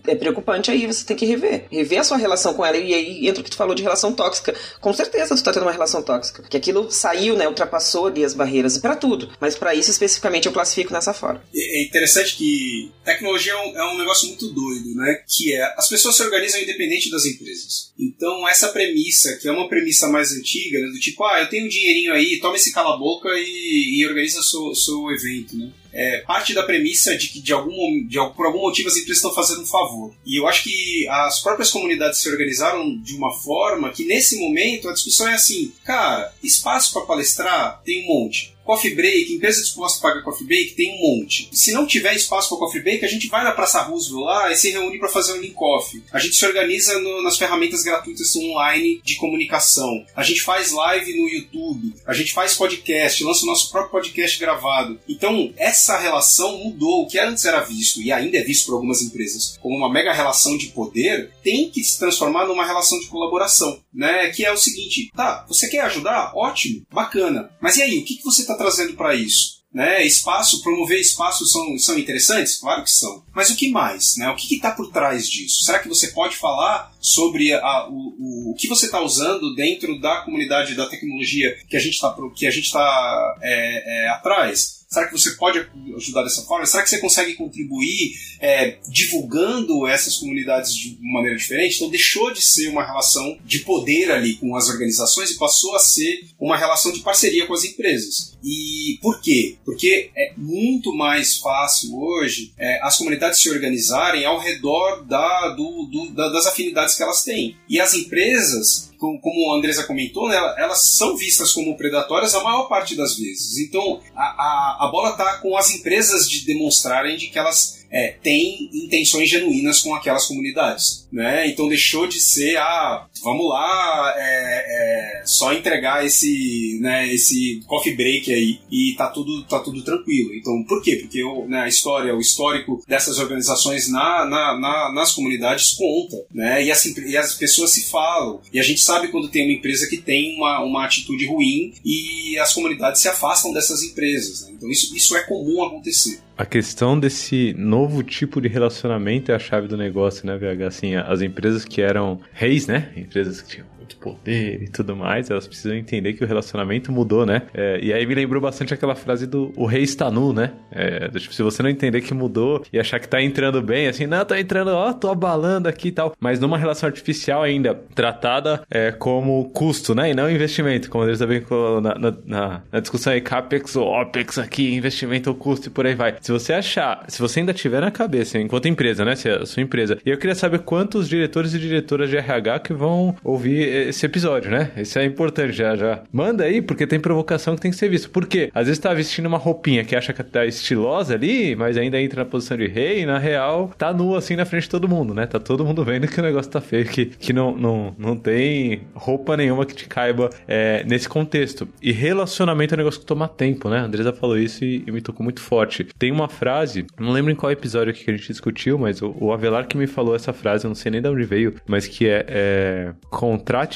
[0.07, 1.67] é preocupante aí, você tem que rever.
[1.71, 2.77] Rever a sua relação com ela.
[2.77, 4.55] E aí entra o que tu falou de relação tóxica.
[4.81, 6.43] Com certeza tu tá tendo uma relação tóxica.
[6.43, 7.47] Porque aquilo saiu, né?
[7.47, 8.79] Ultrapassou ali as barreiras.
[8.79, 9.31] para tudo.
[9.41, 11.43] Mas Mas para isso, especificamente, eu classifico nessa forma.
[11.55, 15.23] É interessante que tecnologia é um, é um negócio muito doido, né?
[15.29, 17.93] Que é as pessoas se organizam independente das empresas.
[17.99, 21.67] Então, essa premissa, que é uma premissa mais antiga, né, do tipo, ah, eu tenho
[21.67, 25.73] um dinheirinho aí, toma esse cala-boca e, e organiza seu, seu evento, né?
[25.95, 29.33] é, parte da premissa de que de algum, de, por algum motivo as empresas estão
[29.33, 30.13] fazendo um favor.
[30.27, 34.89] E eu acho que as próprias comunidades se organizaram de uma forma que nesse momento
[34.89, 38.54] a discussão é assim, cara, espaço para palestrar tem um monte.
[38.65, 41.51] Coffee break, empresa disposta a pagar coffee break, tem um monte.
[41.53, 44.57] Se não tiver espaço para coffee break, a gente vai na Praça Roosevelt lá e
[44.57, 46.03] se reúne para fazer um link coffee.
[46.11, 50.05] A gente se organiza no, nas ferramentas gratuitas online de comunicação.
[50.17, 51.95] A gente faz live no YouTube.
[52.07, 54.99] A gente faz podcast, lança o nosso próprio podcast gravado.
[55.09, 57.03] Então, essa relação mudou.
[57.03, 60.13] O que antes era visto, e ainda é visto por algumas empresas, como uma mega
[60.13, 63.81] relação de poder, tem que se transformar numa relação de colaboração.
[63.93, 64.29] Né?
[64.31, 66.33] Que é o seguinte: tá, você quer ajudar?
[66.35, 67.51] Ótimo, bacana.
[67.61, 69.55] Mas e aí, o que, que você está está trazendo para isso?
[69.73, 72.61] Né, espaço, promover espaços são, são interessantes?
[72.61, 73.25] Claro que são.
[73.35, 74.17] Mas o que mais?
[74.17, 74.31] Né?
[74.31, 75.65] O que está por trás disso?
[75.65, 80.01] Será que você pode falar sobre a, o, o, o, que você está usando dentro
[80.01, 84.84] da comunidade da tecnologia que a gente está tá, é, é, atrás?
[84.95, 85.67] Será que você pode
[85.97, 86.65] ajudar dessa forma?
[86.67, 91.75] Será que você consegue contribuir é, divulgando essas comunidades de maneira diferente?
[91.75, 95.81] Então deixou de ser uma relação de poder ali com as organizações e passou a
[95.81, 98.37] ser uma relação de parceria com as empresas.
[98.45, 99.57] E por quê?
[99.65, 105.89] Porque é muito mais fácil hoje é, as comunidades se organizarem ao redor da, do,
[105.91, 107.57] do, da, das afinidades que elas têm.
[107.69, 112.65] E as empresas como a Andresa comentou, né, elas são vistas como predatórias a maior
[112.69, 113.59] parte das vezes.
[113.59, 118.17] Então, a, a, a bola está com as empresas de demonstrarem de que elas é,
[118.21, 121.07] tem intenções genuínas com aquelas comunidades.
[121.13, 121.49] Né?
[121.49, 127.95] Então deixou de ser, ah, vamos lá, é, é, só entregar esse, né, esse coffee
[127.95, 130.35] break aí e tá tudo, tá tudo tranquilo.
[130.35, 130.97] Então, por quê?
[130.97, 136.17] Porque o, né, a história, o histórico dessas organizações na, na, na, nas comunidades conta,
[136.35, 136.65] né?
[136.65, 138.41] E, assim, e as pessoas se falam.
[138.53, 142.37] E a gente sabe quando tem uma empresa que tem uma, uma atitude ruim e
[142.39, 144.43] as comunidades se afastam dessas empresas.
[144.43, 144.55] Né?
[144.57, 149.39] Então, isso, isso é comum acontecer a questão desse novo tipo de relacionamento é a
[149.39, 150.67] chave do negócio, né, VH?
[150.67, 152.91] Assim, as empresas que eram reis, né?
[152.97, 157.25] Empresas que tinham muito poder e tudo mais, elas precisam entender que o relacionamento mudou,
[157.25, 157.43] né?
[157.53, 160.53] É, e aí me lembrou bastante aquela frase do o rei está nu, né?
[160.73, 164.07] É, tipo, se você não entender que mudou e achar que tá entrando bem, assim,
[164.07, 168.63] não, tô entrando, ó, tô abalando aqui e tal, mas numa relação artificial ainda, tratada
[168.71, 170.11] é, como custo, né?
[170.11, 171.43] E não investimento, como eles também
[171.83, 175.87] na, na, na, na discussão aí, CAPEX ou OPEX aqui, investimento ou custo e por
[175.87, 176.17] aí vai.
[176.21, 179.15] Se você achar, se você ainda tiver na cabeça, enquanto empresa, né?
[179.15, 182.61] Se é a sua empresa, e eu queria saber quantos diretores e diretoras de RH
[182.61, 184.71] que vão ouvir esse episódio, né?
[184.77, 186.03] Isso é importante já, já.
[186.13, 188.11] Manda aí, porque tem provocação que tem que ser visto.
[188.11, 188.51] Por quê?
[188.55, 192.25] Às vezes tá vestindo uma roupinha que acha que tá estilosa ali, mas ainda entra
[192.25, 195.15] na posição de rei e na real tá nu assim na frente de todo mundo,
[195.15, 195.27] né?
[195.27, 198.83] Tá todo mundo vendo que o negócio tá feio, que, que não, não, não tem
[198.95, 201.69] roupa nenhuma que te caiba é, nesse contexto.
[201.83, 203.79] E relacionamento é um negócio que toma tempo, né?
[203.79, 205.87] A Andresa falou isso e, e, me tocou muito forte.
[205.99, 209.33] Tem uma frase, não lembro em qual episódio que a gente discutiu, mas o, o
[209.33, 212.09] Avelar que me falou essa frase, eu não sei nem de onde veio, mas que
[212.09, 212.93] é, é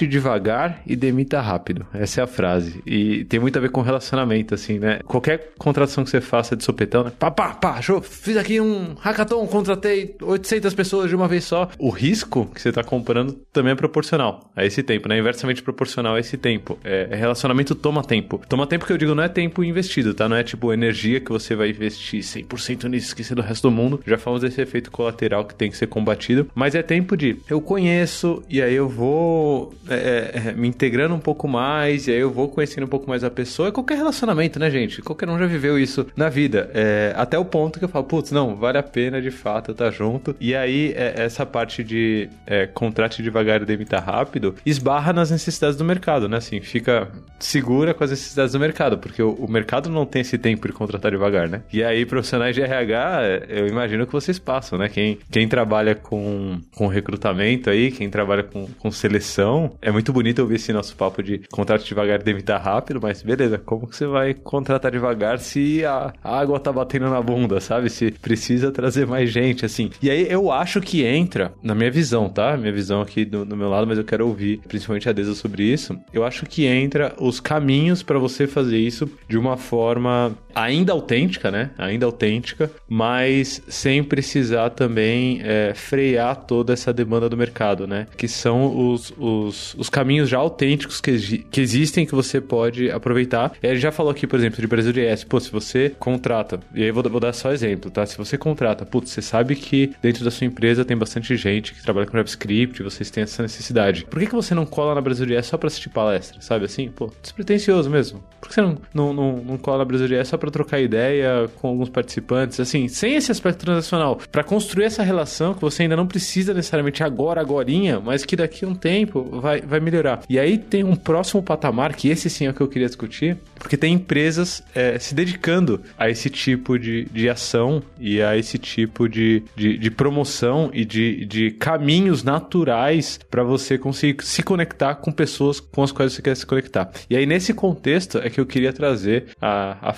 [0.07, 1.87] devagar e demita rápido.
[1.93, 2.83] Essa é a frase.
[2.87, 5.01] E tem muito a ver com relacionamento, assim, né?
[5.05, 7.13] Qualquer contratação que você faça de sopetão, né?
[7.19, 11.69] Pá, pá, pá, show, fiz aqui um hackathon, contratei 800 pessoas de uma vez só.
[11.79, 15.19] O risco que você tá comprando também é proporcional a esse tempo, né?
[15.19, 16.79] Inversamente proporcional a esse tempo.
[16.85, 18.41] É, relacionamento toma tempo.
[18.49, 20.29] Toma tempo que eu digo não é tempo investido, tá?
[20.29, 24.01] Não é tipo energia que você vai investir 100% nisso, esquecer do resto do mundo.
[24.07, 26.51] Já falamos desse efeito colateral que tem que ser combatido.
[26.55, 31.15] Mas é tempo de eu conheço e aí eu vou é, é, é, me integrando
[31.15, 33.69] um pouco mais, e aí eu vou conhecendo um pouco mais a pessoa.
[33.69, 35.03] É qualquer relacionamento, né, gente?
[35.03, 36.71] Qualquer um já viveu isso na vida.
[36.75, 39.91] É, até o ponto que eu falo, putz, não, vale a pena de fato estar
[39.91, 40.35] junto.
[40.41, 45.77] E aí, é, essa parte de é, contrate devagar e demitar rápido esbarra nas necessidades
[45.77, 46.37] do mercado, né?
[46.37, 47.09] Assim, fica
[47.39, 50.73] segura com as necessidades do mercado, porque o, o mercado não tem esse tempo de
[50.73, 51.63] contratar devagar, né?
[51.73, 54.89] E aí, profissionais de RH, eu imagino que vocês passam, né?
[54.89, 60.41] Quem, quem trabalha com, com recrutamento aí, quem trabalha com, com seleção, é muito bonito
[60.41, 64.07] ouvir esse nosso papo de contrato devagar e demitar rápido, mas beleza, como que você
[64.07, 67.89] vai contratar devagar se a água tá batendo na bunda, sabe?
[67.91, 69.91] Se precisa trazer mais gente, assim.
[70.03, 72.57] E aí eu acho que entra, na minha visão, tá?
[72.57, 75.63] Minha visão aqui do, do meu lado, mas eu quero ouvir principalmente a Deza sobre
[75.63, 75.99] isso.
[76.13, 81.51] Eu acho que entra os caminhos para você fazer isso de uma forma ainda autêntica,
[81.51, 81.71] né?
[81.79, 88.07] Ainda autêntica, mas sem precisar também é, frear toda essa demanda do mercado, né?
[88.17, 92.91] Que são os, os os, os caminhos já autênticos que, que existem que você pode
[92.91, 93.53] aproveitar.
[93.63, 95.25] E gente já falou aqui, por exemplo, de Brasil IS.
[95.25, 98.05] Pô, se você contrata, e aí vou, vou dar só exemplo, tá?
[98.07, 101.83] Se você contrata, putz, você sabe que dentro da sua empresa tem bastante gente que
[101.83, 104.05] trabalha com JavaScript, vocês têm essa necessidade.
[104.05, 106.89] Por que, que você não cola na Brasil IS só pra assistir palestra, sabe assim?
[106.89, 108.23] Pô, despretensioso mesmo.
[108.41, 111.49] Por que você não, não, não, não cola na Brasil IS só pra trocar ideia
[111.57, 112.61] com alguns participantes?
[112.61, 117.03] Assim, sem esse aspecto transacional, para construir essa relação que você ainda não precisa necessariamente
[117.03, 120.23] agora, agorinha, mas que daqui a um tempo vai, vai melhorar.
[120.29, 123.37] E aí tem um próximo patamar, que esse sim é o que eu queria discutir,
[123.59, 128.59] porque tem empresas é, se dedicando a esse tipo de, de ação e a esse
[128.59, 134.97] tipo de, de, de promoção e de, de caminhos naturais para você conseguir se conectar
[134.97, 136.91] com pessoas com as quais você quer se conectar.
[137.09, 139.93] E aí, nesse contexto, é que eu queria trazer a, a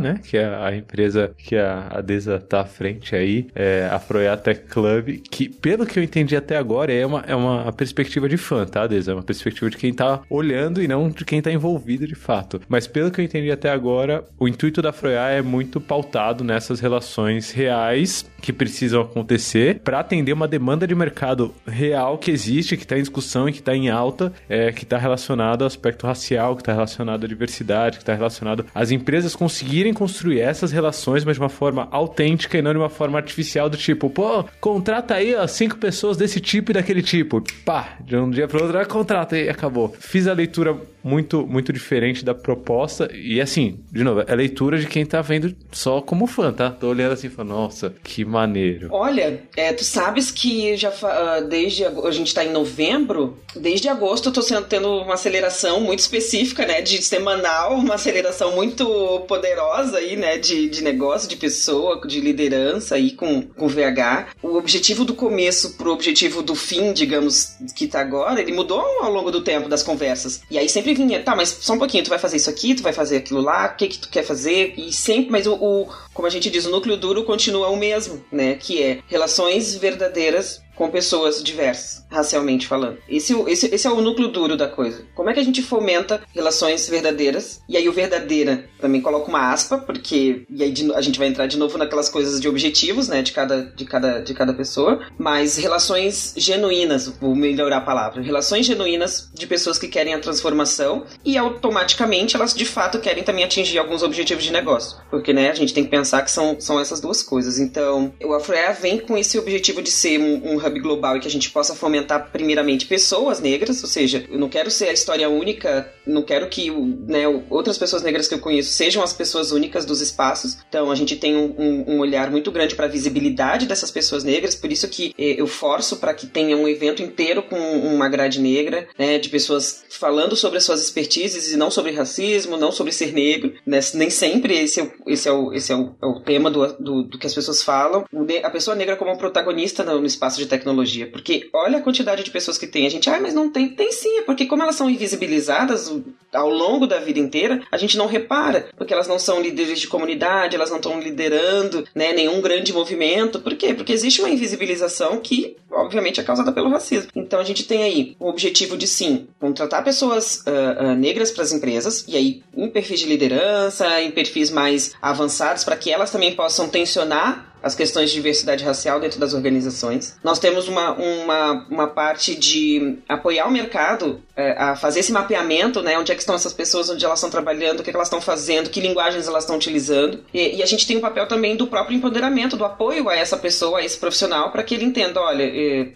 [0.00, 0.20] Né?
[0.22, 4.36] Que é a empresa que a, a Desa tá à frente aí, é a Froiá
[4.36, 8.36] Tech Club, que, pelo que eu entendi até agora, é uma, é uma perspectiva de
[8.36, 9.12] fã, tá, Desa?
[9.12, 12.60] É uma perspectiva de quem tá olhando e não de quem tá envolvido de fato.
[12.68, 16.80] Mas pelo que eu entendi até agora, o intuito da Froiá é muito pautado nessas
[16.80, 22.82] relações reais que precisam acontecer para atender uma demanda de mercado real que existe, que
[22.82, 26.54] está em discussão e que está em alta, é, que está relacionado ao aspecto racial,
[26.54, 31.36] que está relacionado à diversidade, que está relacionado às empresas conseguirem construir essas relações, mas
[31.36, 35.34] de uma forma autêntica e não de uma forma artificial do tipo, pô, contrata aí
[35.34, 37.42] ó, cinco pessoas desse tipo e daquele tipo.
[37.64, 39.94] Pá, de um dia para outro, ah, contrata e acabou.
[39.98, 43.10] Fiz a leitura muito, muito diferente da proposta.
[43.12, 46.70] E assim, de novo, é leitura de quem tá vendo só como fã, tá?
[46.70, 48.88] Tô olhando assim e falando, nossa, que maneiro.
[48.90, 54.28] Olha, é, tu sabes que já uh, desde a gente tá em novembro, desde agosto
[54.28, 56.80] eu tô sendo, tendo uma aceleração muito específica, né?
[56.80, 59.63] De semanal, uma aceleração muito poderosa
[59.94, 60.38] aí, né?
[60.38, 64.28] De, de negócio, de pessoa, de liderança aí com, com VH.
[64.42, 69.12] O objetivo do começo pro objetivo do fim, digamos, que tá agora, ele mudou ao
[69.12, 70.42] longo do tempo das conversas.
[70.50, 72.82] E aí sempre vinha, tá, mas só um pouquinho, tu vai fazer isso aqui, tu
[72.82, 74.74] vai fazer aquilo lá, o que que tu quer fazer?
[74.76, 78.24] E sempre, mas o, o como a gente diz, o núcleo duro continua o mesmo,
[78.30, 78.54] né?
[78.54, 82.98] Que é relações verdadeiras com pessoas diversas, racialmente falando.
[83.08, 85.04] Esse, esse, esse é o núcleo duro da coisa.
[85.14, 87.60] Como é que a gente fomenta relações verdadeiras?
[87.68, 91.28] E aí o verdadeira também coloca uma aspa, porque e aí de, a gente vai
[91.28, 95.00] entrar de novo naquelas coisas de objetivos, né, de cada, de cada, de cada pessoa,
[95.18, 101.04] mas relações genuínas, vou melhorar a palavra, relações genuínas de pessoas que querem a transformação
[101.24, 105.54] e automaticamente elas de fato querem também atingir alguns objetivos de negócio, porque né, a
[105.54, 107.58] gente tem que pensar que são, são essas duas coisas.
[107.58, 111.28] Então, o Afroea vem com esse objetivo de ser um, um hub global e que
[111.28, 115.28] a gente possa fomentar primeiramente pessoas negras, ou seja, eu não quero ser a história
[115.28, 119.84] única, não quero que né, outras pessoas negras que eu conheço sejam as pessoas únicas
[119.84, 120.58] dos espaços.
[120.68, 124.54] Então a gente tem um, um olhar muito grande para a visibilidade dessas pessoas negras,
[124.54, 128.40] por isso que eh, eu forço para que tenha um evento inteiro com uma grade
[128.40, 132.92] negra, né, de pessoas falando sobre as suas expertises e não sobre racismo, não sobre
[132.92, 133.54] ser negro.
[133.66, 133.80] Né?
[133.94, 136.66] Nem sempre esse é o, esse é o, esse é o, é o tema do,
[136.74, 138.04] do, do, que as pessoas falam.
[138.42, 142.30] A pessoa negra como protagonista no, no espaço de tecnologia, porque olha a quantidade de
[142.30, 142.86] pessoas que tem.
[142.86, 143.68] A gente, ah, mas não tem.
[143.74, 145.88] Tem sim, é porque como elas são invisibilizadas
[146.32, 149.86] ao longo da vida inteira, a gente não repara, porque elas não são líderes de
[149.86, 153.40] comunidade, elas não estão liderando né, nenhum grande movimento.
[153.40, 153.72] Por quê?
[153.74, 157.10] Porque existe uma invisibilização que, obviamente, é causada pelo racismo.
[157.14, 161.42] Então a gente tem aí o objetivo de sim contratar pessoas uh, uh, negras para
[161.42, 166.10] as empresas, e aí em perfis de liderança, em perfis mais avançados, para que elas
[166.10, 170.18] também possam tensionar as questões de diversidade racial dentro das organizações.
[170.22, 175.80] Nós temos uma, uma, uma parte de apoiar o mercado é, a fazer esse mapeamento,
[175.80, 175.98] né?
[175.98, 178.08] Onde é que estão essas pessoas, onde elas estão trabalhando, o que, é que elas
[178.08, 180.20] estão fazendo, que linguagens elas estão utilizando.
[180.34, 183.38] E, e, a gente tem um papel também do próprio empoderamento, do apoio a essa
[183.38, 185.44] pessoa, a esse profissional, para que ele entenda, olha,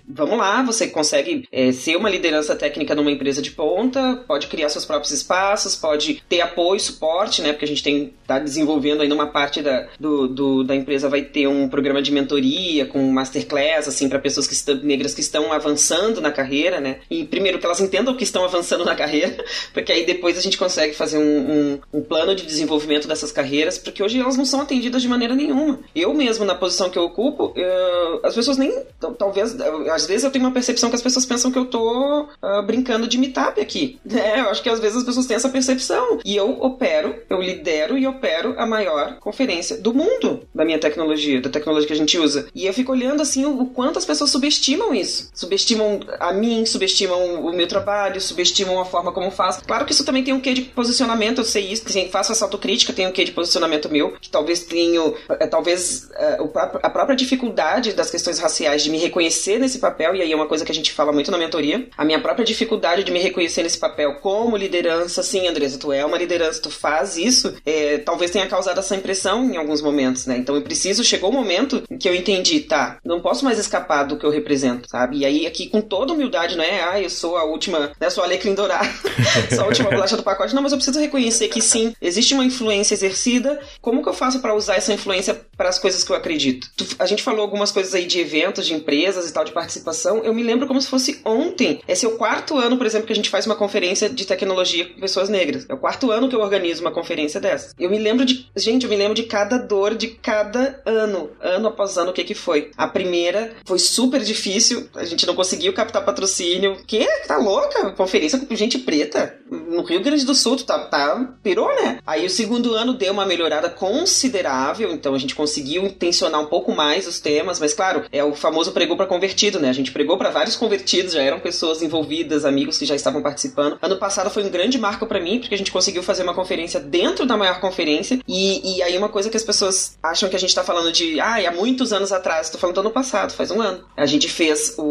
[0.09, 4.69] vamos lá, você consegue é, ser uma liderança técnica numa empresa de ponta, pode criar
[4.69, 7.53] seus próprios espaços, pode ter apoio, suporte, né?
[7.53, 11.23] Porque a gente tem tá desenvolvendo ainda uma parte da, do, do da empresa vai
[11.23, 15.51] ter um programa de mentoria, com masterclass, assim, para pessoas que estão, negras que estão
[15.51, 16.99] avançando na carreira, né?
[17.11, 19.43] E primeiro que elas entendam que estão avançando na carreira,
[19.73, 23.79] porque aí depois a gente consegue fazer um, um, um plano de desenvolvimento dessas carreiras,
[23.79, 25.81] porque hoje elas não são atendidas de maneira nenhuma.
[25.95, 28.83] Eu mesmo, na posição que eu ocupo, eu, as pessoas nem.
[29.19, 29.57] Talvez,
[29.93, 33.07] às vezes eu tenho uma percepção que as pessoas pensam que eu tô uh, brincando
[33.07, 33.99] de meetup aqui.
[34.09, 34.41] Né?
[34.41, 36.19] Eu acho que às vezes as pessoas têm essa percepção.
[36.25, 41.41] E eu opero, eu lidero e opero a maior conferência do mundo da minha tecnologia,
[41.41, 42.49] da tecnologia que a gente usa.
[42.55, 45.31] E eu fico olhando assim o, o quanto as pessoas subestimam isso.
[45.35, 49.63] Subestimam a mim, subestimam o meu trabalho, subestimam a forma como faço.
[49.65, 52.45] Claro que isso também tem um quê de posicionamento, eu sei isso, assim, faço essa
[52.45, 56.39] autocrítica, tem um quê de posicionamento meu, que talvez tenho, é, talvez é,
[56.83, 60.37] a própria dificuldade das questões raciais de me reconhecer reconhecer nesse papel, e aí é
[60.37, 63.21] uma coisa que a gente fala muito na mentoria, a minha própria dificuldade de me
[63.21, 67.99] reconhecer nesse papel como liderança, sim, Andresa, tu é uma liderança, tu faz isso, é,
[67.99, 70.37] talvez tenha causado essa impressão em alguns momentos, né?
[70.37, 73.59] Então eu preciso, chegou o um momento em que eu entendi, tá, não posso mais
[73.59, 75.19] escapar do que eu represento, sabe?
[75.19, 78.25] E aí aqui com toda humildade, não é, ah, eu sou a última, né, sou
[78.25, 78.89] a alecrim dourado,
[79.55, 82.45] sou a última bolacha do pacote, não, mas eu preciso reconhecer que sim, existe uma
[82.45, 86.17] influência exercida, como que eu faço para usar essa influência para as coisas que eu
[86.17, 86.69] acredito?
[86.77, 90.19] Tu, a gente falou algumas coisas aí de eventos, de empresas e tal, de participação,
[90.25, 93.13] eu me lembro como se fosse ontem, esse é o quarto ano, por exemplo, que
[93.13, 96.35] a gente faz uma conferência de tecnologia com pessoas negras, é o quarto ano que
[96.35, 97.75] eu organizo uma conferência dessa.
[97.79, 101.69] Eu me lembro de, gente, eu me lembro de cada dor de cada ano, ano
[101.69, 102.71] após ano, o que que foi.
[102.77, 106.77] A primeira foi super difícil, a gente não conseguiu captar patrocínio.
[106.87, 107.07] Que?
[107.27, 107.91] Tá louca?
[107.93, 109.38] Conferência com gente preta?
[109.51, 111.99] No Rio Grande do Sul, tá, tá pirou, né?
[112.07, 116.73] Aí o segundo ano deu uma melhorada considerável, então a gente conseguiu intencionar um pouco
[116.73, 119.69] mais os temas, mas claro, é o famoso pregou para convertido, né?
[119.69, 123.79] A gente pregou para vários convertidos, já eram pessoas envolvidas, amigos que já estavam participando.
[123.81, 126.81] Ano passado foi um grande marco para mim, porque a gente conseguiu fazer uma conferência
[126.81, 130.39] dentro da maior conferência, e, e aí uma coisa que as pessoas acham que a
[130.39, 133.51] gente tá falando de, ah, há muitos anos atrás, tô falando do ano passado, faz
[133.51, 133.85] um ano.
[133.97, 134.83] A gente fez o,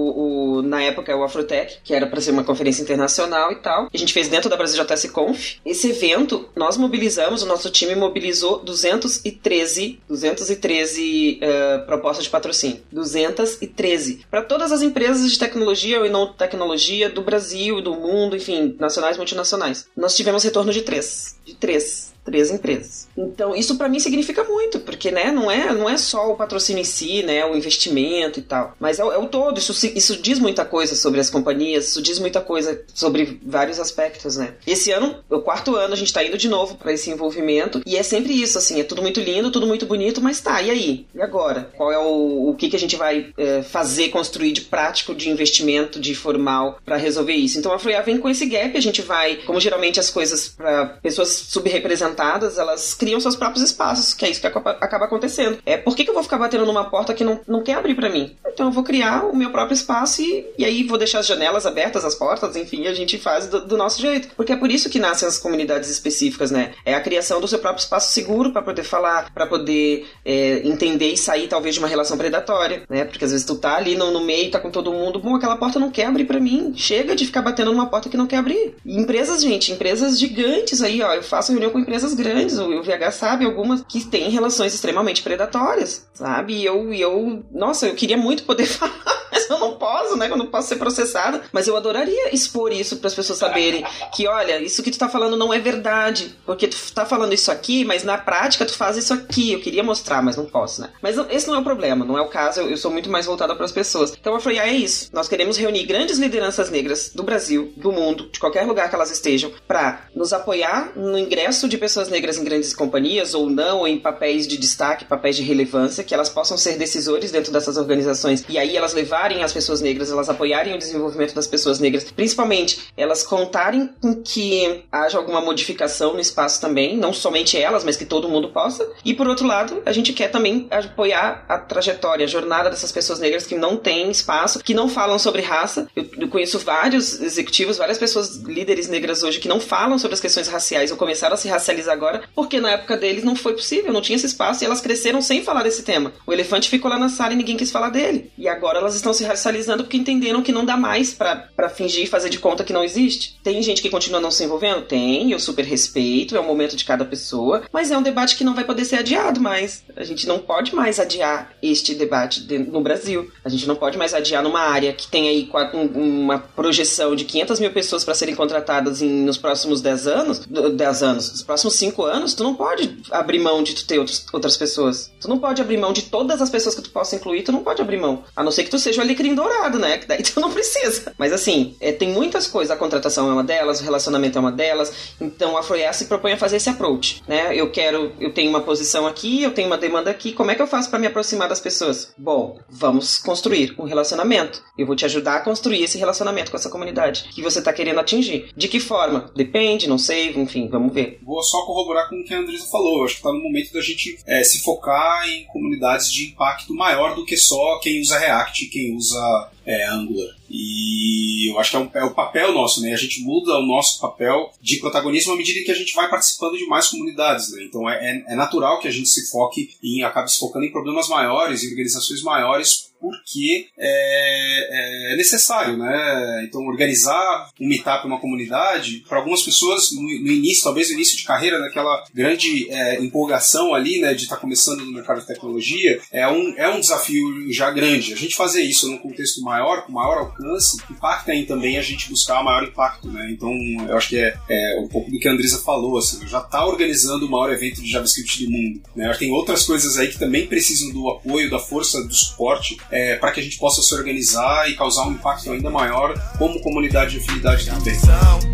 [0.58, 3.88] o na época, o Afrotech, que era para ser uma conferência internacional e tal.
[3.94, 5.56] A gente fez dentro da Brasil Conf.
[5.66, 12.82] Esse evento, nós mobilizamos, o nosso time mobilizou 213, 213 uh, propostas de patrocínio.
[12.92, 14.26] 213.
[14.30, 19.16] Para todas as empresas de tecnologia ou não tecnologia do Brasil, do mundo, enfim, nacionais
[19.16, 19.88] e multinacionais.
[19.96, 21.38] Nós tivemos retorno de três.
[21.46, 23.08] De três três empresas.
[23.18, 26.82] Então, isso para mim significa muito, porque, né, não é, não é só o patrocínio
[26.82, 29.58] em si, né, o investimento e tal, mas é, é o todo.
[29.58, 34.36] Isso, isso diz muita coisa sobre as companhias, isso diz muita coisa sobre vários aspectos,
[34.36, 34.56] né.
[34.68, 37.96] Esse ano, o quarto ano, a gente tá indo de novo para esse envolvimento, e
[37.96, 41.08] é sempre isso, assim, é tudo muito lindo, tudo muito bonito, mas tá, e aí?
[41.16, 41.72] E agora?
[41.78, 45.30] Qual é o, o que, que a gente vai é, fazer, construir de prático, de
[45.30, 47.58] investimento, de formal para resolver isso?
[47.58, 50.88] Então, a Fluia vem com esse gap, a gente vai, como geralmente as coisas para
[51.02, 52.17] pessoas subrepresentadas
[52.58, 55.60] elas criam seus próprios espaços, que é isso que acaba acontecendo.
[55.66, 57.96] É, por que, que eu vou ficar batendo numa porta que não, não quer abrir
[57.96, 58.36] para mim?
[58.58, 61.66] Então eu vou criar o meu próprio espaço e, e aí vou deixar as janelas
[61.66, 64.30] abertas, as portas, enfim, a gente faz do, do nosso jeito.
[64.36, 66.74] Porque é por isso que nascem as comunidades específicas, né?
[66.84, 71.12] É a criação do seu próprio espaço seguro para poder falar, para poder é, entender
[71.12, 73.06] e sair talvez de uma relação predatória, né?
[73.06, 75.58] Porque às vezes tu tá ali no, no meio, tá com todo mundo, bom, aquela
[75.58, 76.74] porta não quer abrir para mim.
[76.76, 78.76] Chega de ficar batendo numa porta que não quer abrir.
[78.86, 82.82] E empresas, gente, empresas gigantes aí, ó, eu faço reunião com empresas empresas grandes, o
[82.84, 86.54] VH sabe, algumas que têm relações extremamente predatórias, sabe?
[86.54, 90.30] E eu, eu, nossa, eu queria muito poder falar mas eu não posso, né?
[90.30, 91.42] Eu não posso ser processada.
[91.52, 95.08] Mas eu adoraria expor isso para as pessoas saberem que, olha, isso que tu tá
[95.08, 96.36] falando não é verdade.
[96.46, 99.54] Porque tu tá falando isso aqui, mas na prática tu faz isso aqui.
[99.54, 100.90] Eu queria mostrar, mas não posso, né?
[101.02, 102.62] Mas esse não é o problema, não é o caso.
[102.62, 104.14] Eu, eu sou muito mais voltada para as pessoas.
[104.20, 105.10] Então eu falei, ah, é isso.
[105.14, 109.12] Nós queremos reunir grandes lideranças negras do Brasil, do mundo, de qualquer lugar que elas
[109.12, 113.88] estejam, para nos apoiar no ingresso de pessoas negras em grandes companhias ou não, ou
[113.88, 118.46] em papéis de destaque, papéis de relevância, que elas possam ser decisores dentro dessas organizações
[118.48, 122.90] e aí elas levarem as pessoas negras, elas apoiarem o desenvolvimento das pessoas negras, principalmente
[122.96, 128.06] elas contarem com que haja alguma modificação no espaço também, não somente elas, mas que
[128.06, 128.88] todo mundo possa.
[129.04, 133.20] E por outro lado, a gente quer também apoiar a trajetória, a jornada dessas pessoas
[133.20, 135.88] negras que não têm espaço, que não falam sobre raça.
[135.96, 140.20] Eu, eu conheço vários executivos, várias pessoas líderes negras hoje que não falam sobre as
[140.20, 143.94] questões raciais ou começaram a se racializar agora, porque na época deles não foi possível,
[143.94, 146.14] não tinha esse espaço e elas cresceram sem falar desse tema.
[146.26, 148.32] O elefante ficou lá na sala e ninguém quis falar dele.
[148.38, 152.08] E agora elas estão se racializando porque entenderam que não dá mais para fingir e
[152.08, 153.38] fazer de conta que não existe.
[153.44, 154.82] Tem gente que continua não se envolvendo?
[154.84, 158.44] Tem, eu super respeito, é o momento de cada pessoa, mas é um debate que
[158.44, 159.84] não vai poder ser adiado mais.
[159.96, 163.32] A gente não pode mais adiar este debate no Brasil.
[163.44, 165.50] A gente não pode mais adiar numa área que tem aí
[165.94, 171.04] uma projeção de 500 mil pessoas para serem contratadas em, nos próximos 10 anos, 10
[171.04, 174.58] anos, nos próximos 5 anos, tu não pode abrir mão de tu ter outros, outras
[174.58, 175.12] pessoas.
[175.20, 177.64] Tu não pode abrir mão de todas as pessoas que tu possa incluir, tu não
[177.64, 178.24] pode abrir mão.
[178.36, 179.98] A não ser que tu seja o alecrim dourado, né?
[179.98, 181.14] Que daí tu não precisa.
[181.18, 182.72] Mas assim, é, tem muitas coisas.
[182.72, 184.94] A contratação é uma delas, o relacionamento é uma delas.
[185.20, 187.56] Então a Froiá se propõe a fazer esse approach, né?
[187.56, 190.34] Eu quero, eu tenho uma posição aqui, eu tenho uma demanda aqui.
[190.34, 192.14] Como é que eu faço para me aproximar das pessoas?
[192.18, 194.62] Bom, vamos construir um relacionamento.
[194.78, 198.00] Eu vou te ajudar a construir esse relacionamento com essa comunidade que você tá querendo
[198.00, 198.52] atingir.
[198.56, 199.32] De que forma?
[199.36, 201.20] Depende, não sei, enfim, vamos ver.
[201.24, 203.04] Vou só corroborar com o que a Andresa falou.
[203.04, 207.16] Acho que tá no momento da gente é, se focar em comunidades de impacto maior
[207.16, 210.34] do que só quem usa React quem usa é, Angular.
[210.50, 212.94] E eu acho que é, um, é, o papel nosso, né?
[212.94, 216.58] A gente muda o nosso papel de protagonismo à medida que a gente vai participando
[216.58, 217.64] de mais comunidades, né?
[217.64, 220.72] Então é, é, é natural que a gente se foque e acabe se focando em
[220.72, 226.46] problemas maiores, em organizações maiores, porque é, é, necessário, né?
[226.48, 231.18] Então, organizar um meetup uma comunidade, para algumas pessoas, no, no, início, talvez no início
[231.18, 235.28] de carreira, naquela grande é, empolgação ali, né, de estar tá começando no mercado de
[235.28, 238.14] tecnologia, é um, é um desafio já grande.
[238.14, 242.10] A gente fazer isso num contexto maior, com maior alcance, impacta em também a gente
[242.10, 243.30] buscar maior impacto, né?
[243.32, 243.52] Então,
[243.88, 246.66] eu acho que é, é um pouco do que a Andresa falou, assim, já está
[246.66, 249.12] organizando o maior evento de JavaScript do mundo, né?
[249.18, 253.32] Tem outras coisas aí que também precisam do apoio, da força, do suporte, é, para
[253.32, 257.18] que a gente possa se organizar e causar um impacto ainda maior como comunidade de
[257.18, 257.96] afinidade também.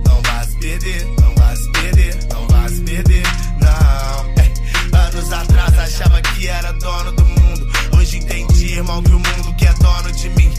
[0.05, 3.23] Não vai se perder, não vai se perder, não vai se perder,
[3.61, 4.33] não.
[4.41, 7.67] É, anos atrás achava que era dono do mundo.
[7.97, 10.51] Hoje entendi, irmão, que o mundo que é dono de mim.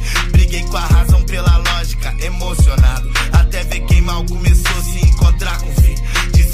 [0.54, 3.10] Briguei com a razão pela lógica, emocionado.
[3.32, 5.94] Até ver quem mal começou se encontrar com o fim.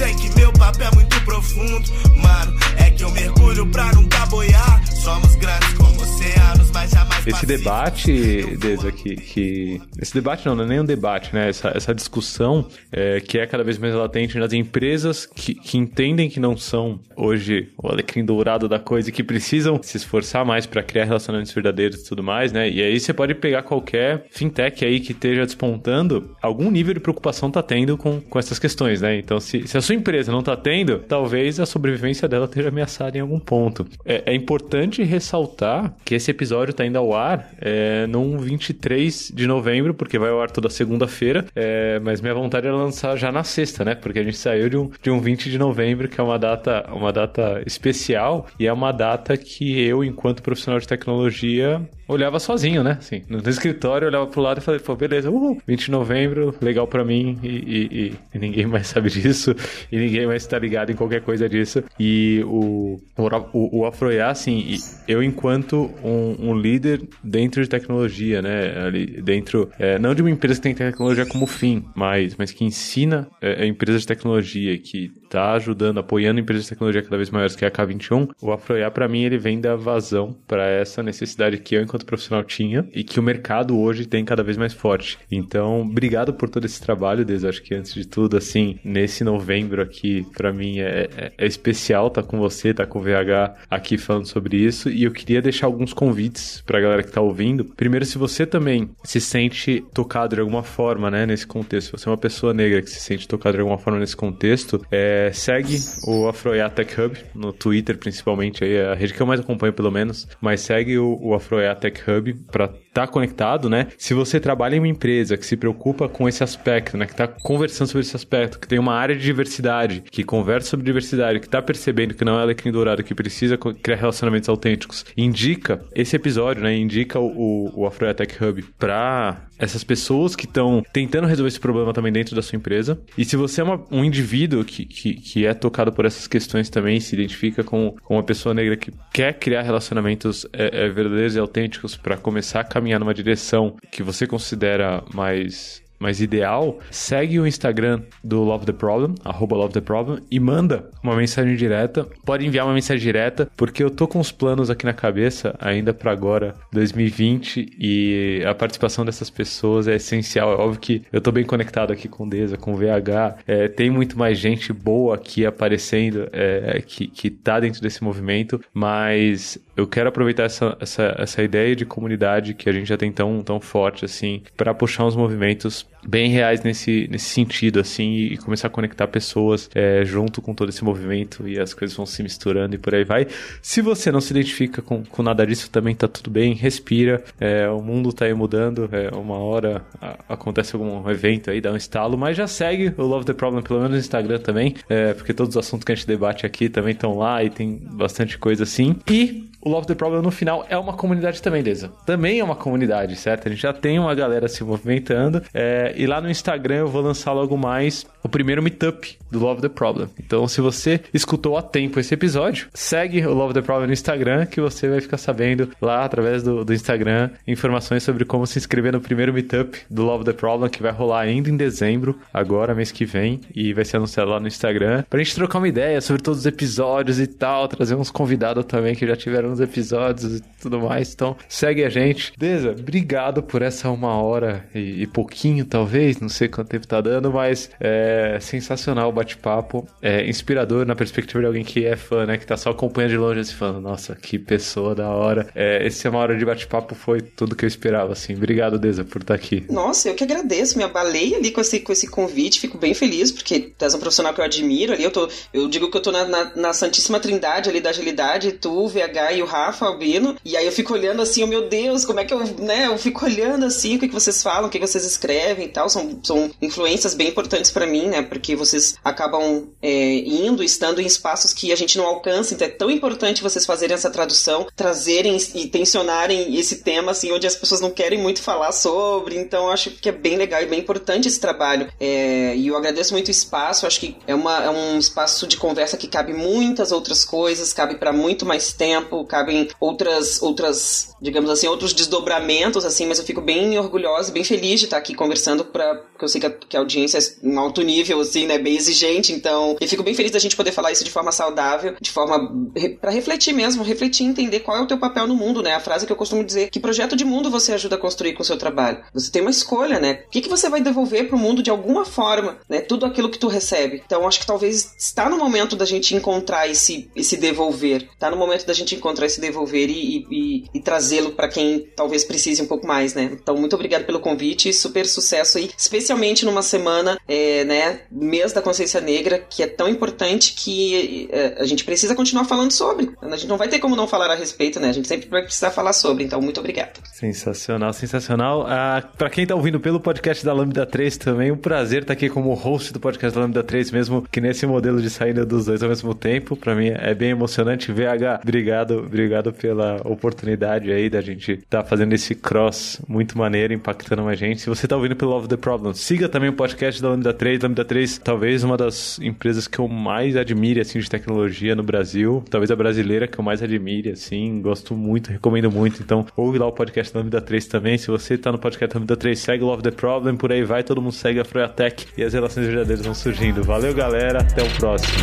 [0.01, 1.91] Dizem que meu é muito profundo,
[2.23, 2.59] mano.
[2.79, 4.83] É que eu mergulho pra nunca boiar.
[4.87, 9.81] Somos grandes como oceanos, mas jamais esse debate, desde aqui, que.
[10.01, 11.49] Esse debate não, não é nem um debate, né?
[11.49, 16.29] Essa, essa discussão é, que é cada vez mais latente nas empresas que, que entendem
[16.29, 20.67] que não são hoje o alecrim dourado da coisa e que precisam se esforçar mais
[20.67, 22.69] para criar relacionamentos verdadeiros e tudo mais, né?
[22.69, 27.51] E aí você pode pegar qualquer fintech aí que esteja despontando, algum nível de preocupação
[27.51, 29.19] tá tendo com, com essas questões, né?
[29.19, 33.19] Então, se, se a sua empresa não tá tendo, talvez a sobrevivência dela esteja ameaçada
[33.19, 33.85] em algum ponto.
[34.05, 39.49] É, é importante ressaltar que esse episódio tá indo ao ar é, num 23 de
[39.49, 43.43] novembro, porque vai ao ar toda segunda-feira, é, mas minha vontade é lançar já na
[43.43, 43.97] sexta, né?
[43.97, 46.89] Porque a gente saiu de um, de um 20 de novembro, que é uma data,
[46.93, 52.83] uma data especial e é uma data que eu, enquanto profissional de tecnologia, olhava sozinho,
[52.83, 52.97] né?
[52.99, 56.87] Assim, no escritório, olhava pro lado e falei, pô, beleza, uhul, 20 de novembro, legal
[56.87, 59.55] para mim e, e, e, ninguém mais sabe disso
[59.91, 61.83] e ninguém mais tá ligado em qualquer coisa disso.
[61.99, 68.87] E o, o, o Afroiá, assim, eu enquanto um, um, líder dentro de tecnologia, né?
[68.87, 72.65] Ali dentro, é, não de uma empresa que tem tecnologia como fim, mas, mas que
[72.65, 77.55] ensina é, empresas de tecnologia, que tá ajudando, apoiando empresas de tecnologia cada vez maiores,
[77.55, 81.59] que é a K21, o Afroiá, para mim, ele vem da vazão para essa necessidade
[81.59, 85.19] que eu, enquanto profissional tinha e que o mercado hoje tem cada vez mais forte.
[85.31, 87.45] Então, obrigado por todo esse trabalho, Des.
[87.45, 92.09] Acho que antes de tudo, assim, nesse novembro aqui, para mim é, é, é, especial
[92.09, 94.91] estar tá com você, estar tá com o VH aqui falando sobre isso.
[94.91, 97.65] E eu queria deixar alguns convites pra galera que tá ouvindo.
[97.65, 102.09] Primeiro, se você também se sente tocado de alguma forma, né, nesse contexto, se você
[102.09, 105.79] é uma pessoa negra que se sente tocado de alguma forma nesse contexto, é, segue
[106.07, 109.73] o Afroia Tech Hub no Twitter, principalmente, aí, é a rede que eu mais acompanho,
[109.73, 110.27] pelo menos.
[110.41, 111.35] Mas segue o, o
[111.75, 113.89] Tech Hub para estar tá conectado, né?
[113.97, 117.07] Se você trabalha em uma empresa que se preocupa com esse aspecto, né?
[117.07, 120.85] Que está conversando sobre esse aspecto, que tem uma área de diversidade, que conversa sobre
[120.85, 125.85] diversidade, que está percebendo que não é alecrim dourado, que precisa criar relacionamentos autênticos, indica
[125.95, 126.77] esse episódio, né?
[126.77, 131.93] Indica o, o, o Tech Hub para essas pessoas que estão tentando resolver esse problema
[131.93, 132.99] também dentro da sua empresa.
[133.17, 136.71] E se você é uma, um indivíduo que, que, que, é tocado por essas questões
[136.71, 141.37] também, se identifica com, com uma pessoa negra que quer criar relacionamentos é, é, verdadeiros
[141.37, 147.39] e autênticos para começar a caminhar numa direção que você considera mais mais ideal, segue
[147.39, 152.09] o Instagram do Love the Problem, arroba Love the Problem, e manda uma mensagem direta.
[152.25, 155.93] Pode enviar uma mensagem direta, porque eu tô com os planos aqui na cabeça ainda
[155.93, 160.53] para agora, 2020, e a participação dessas pessoas é essencial.
[160.53, 164.19] É óbvio que eu tô bem conectado aqui com Deza, com VH, é, tem muito
[164.19, 170.09] mais gente boa aqui aparecendo, é, que, que tá dentro desse movimento, mas eu quero
[170.09, 174.05] aproveitar essa, essa, essa ideia de comunidade que a gente já tem tão, tão forte,
[174.05, 176.00] assim, para puxar uns movimentos Yeah.
[176.07, 180.69] Bem reais nesse, nesse sentido, assim, e começar a conectar pessoas é, junto com todo
[180.69, 183.27] esse movimento e as coisas vão se misturando e por aí vai.
[183.63, 187.69] Se você não se identifica com, com nada disso, também tá tudo bem, respira, é,
[187.69, 191.77] o mundo tá aí mudando, é, uma hora a, acontece algum evento aí, dá um
[191.77, 195.33] estalo, mas já segue o Love the Problem, pelo menos no Instagram também, é, porque
[195.33, 198.65] todos os assuntos que a gente debate aqui também estão lá e tem bastante coisa
[198.65, 198.97] assim.
[199.09, 201.91] E o Love the Problem no final é uma comunidade também, Deza.
[202.07, 203.47] Também é uma comunidade, certo?
[203.47, 205.43] A gente já tem uma galera se movimentando.
[205.53, 209.61] É, e lá no Instagram eu vou lançar logo mais o primeiro meetup do Love
[209.61, 210.09] the Problem.
[210.19, 214.47] Então, se você escutou a tempo esse episódio, segue o Love the Problem no Instagram,
[214.47, 218.93] que você vai ficar sabendo lá através do, do Instagram informações sobre como se inscrever
[218.93, 222.91] no primeiro meetup do Love the Problem, que vai rolar ainda em dezembro, agora, mês
[222.91, 226.23] que vem, e vai ser anunciado lá no Instagram, pra gente trocar uma ideia sobre
[226.23, 230.39] todos os episódios e tal, trazer uns convidados também que já tiveram gravando os episódios
[230.39, 231.13] e tudo mais.
[231.13, 232.33] Então, segue a gente.
[232.39, 236.21] Deza, obrigado por essa uma hora e, e pouquinho, talvez.
[236.21, 239.87] Não sei quanto tempo tá dando, mas é sensacional bate-papo.
[240.03, 242.37] É inspirador na perspectiva de alguém que é fã, né?
[242.37, 245.49] Que tá só acompanhando de longe assim, falando, nossa, que pessoa da hora.
[245.55, 248.35] É, esse uma hora de bate-papo foi tudo que eu esperava, assim.
[248.35, 249.65] Obrigado, Deza, por estar tá aqui.
[249.71, 250.77] Nossa, eu que agradeço.
[250.77, 252.61] Me abalei ali com esse, com esse convite.
[252.61, 255.05] Fico bem feliz, porque tu és um profissional que eu admiro ali.
[255.05, 258.53] Eu, tô, eu digo que eu tô na, na, na Santíssima Trindade ali da agilidade,
[258.53, 260.37] tu, VH e o Rafa Albino.
[260.45, 262.87] E aí eu fico olhando assim, oh meu Deus, como é que eu, né?
[262.87, 265.69] Eu fico olhando assim, o que, que vocês falam, o que, que vocês escrevem e
[265.69, 265.89] tal.
[265.89, 268.23] São, são influências bem importantes para mim, né?
[268.23, 272.55] Porque vocês acabam é, indo, estando em espaços que a gente não alcança.
[272.55, 277.47] Então é tão importante vocês fazerem essa tradução, trazerem e tensionarem esse tema, assim, onde
[277.47, 279.37] as pessoas não querem muito falar sobre.
[279.37, 281.91] Então acho que é bem legal e bem importante esse trabalho.
[281.99, 283.87] É, e eu agradeço muito o espaço.
[283.87, 287.97] Acho que é, uma, é um espaço de conversa que cabe muitas outras coisas, cabe
[287.97, 293.41] para muito mais tempo, cabem outras, outras, digamos assim, outros desdobramentos, assim, mas eu fico
[293.41, 296.77] bem orgulhosa, bem feliz de estar aqui conversando para porque eu sei que a, que
[296.77, 300.31] a audiência é um alto nível, assim, né, bem exigente, então eu fico bem feliz
[300.31, 304.27] da gente poder falar isso de forma saudável, de forma para refletir mesmo, refletir e
[304.27, 305.75] entender qual é o teu papel no mundo, né?
[305.75, 308.43] A frase que eu costumo dizer, que projeto de mundo você ajuda a construir com
[308.43, 309.03] o seu trabalho?
[309.15, 310.25] Você tem uma escolha, né?
[310.27, 312.81] O que, que você vai devolver para o mundo de alguma forma, né?
[312.81, 314.03] Tudo aquilo que tu recebe.
[314.05, 318.37] Então acho que talvez está no momento da gente encontrar esse, esse devolver, está no
[318.37, 322.67] momento da gente encontrar esse devolver e, e, e trazê-lo para quem talvez precise um
[322.67, 323.31] pouco mais, né?
[323.33, 326.10] Então muito obrigado pelo convite, super sucesso aí, especialmente
[326.45, 331.65] numa semana, é, né, mês da consciência negra, que é tão importante que é, a
[331.65, 333.11] gente precisa continuar falando sobre.
[333.21, 334.89] A gente não vai ter como não falar a respeito, né?
[334.89, 336.25] A gente sempre vai precisar falar sobre.
[336.25, 337.01] Então, muito obrigado.
[337.13, 338.67] Sensacional, sensacional.
[338.69, 342.13] Ah, para quem tá ouvindo pelo podcast da Lambda 3 também, um prazer estar tá
[342.15, 345.67] aqui como host do podcast da Lambda 3, mesmo que nesse modelo de saída dos
[345.67, 346.57] dois ao mesmo tempo.
[346.57, 347.93] Para mim é bem emocionante.
[347.93, 353.73] VH, obrigado, obrigado pela oportunidade aí da gente estar tá fazendo esse cross muito maneiro,
[353.73, 354.61] impactando a gente.
[354.61, 357.63] Se você tá ouvindo pelo Love the Problem, siga também o podcast da Lambda 3.
[357.63, 362.43] Lambda 3, talvez uma das empresas que eu mais admire, assim, de tecnologia no Brasil.
[362.51, 364.61] Talvez a brasileira que eu mais admire, assim.
[364.63, 366.03] Gosto muito, recomendo muito.
[366.03, 367.99] Então, ouve lá o podcast da Lambda 3 também.
[367.99, 370.83] Se você tá no podcast da Lambda 3, segue Love the Problem, por aí vai.
[370.83, 373.63] Todo mundo segue a Froyatech e as relações verdadeiras vão surgindo.
[373.63, 374.41] Valeu, galera.
[374.41, 375.19] Até o próximo.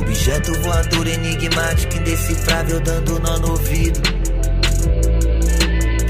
[0.00, 4.00] Objeto voador enigmático, indecifrável, dando nó no ouvido.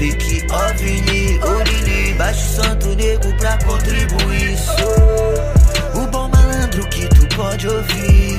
[0.03, 4.57] Pique OVNI, OVNI, baixo santo negro pra contribuir.
[4.57, 8.37] Sou o bom malandro que tu pode ouvir.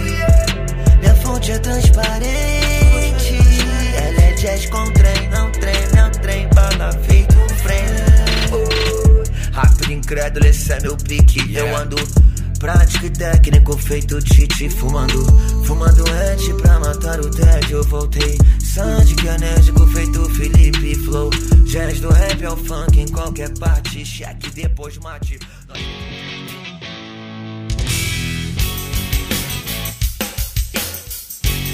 [1.00, 3.38] Minha fonte é transparente.
[3.96, 7.88] Ela é jazz com trem, não treme, é um trem, bala feito um frame.
[8.52, 11.56] Oh, rápido, incrédulo, esse é meu pique.
[11.56, 11.96] Eu ando
[12.64, 15.22] prático e técnico, feito titi fumando.
[15.66, 18.38] Fumando antes pra matar o tédio, eu voltei.
[18.58, 21.28] Sandy é enérgico, feito Felipe Flow.
[21.66, 24.02] Jazz do rap ao funk em qualquer parte.
[24.06, 25.38] Cheque depois mate.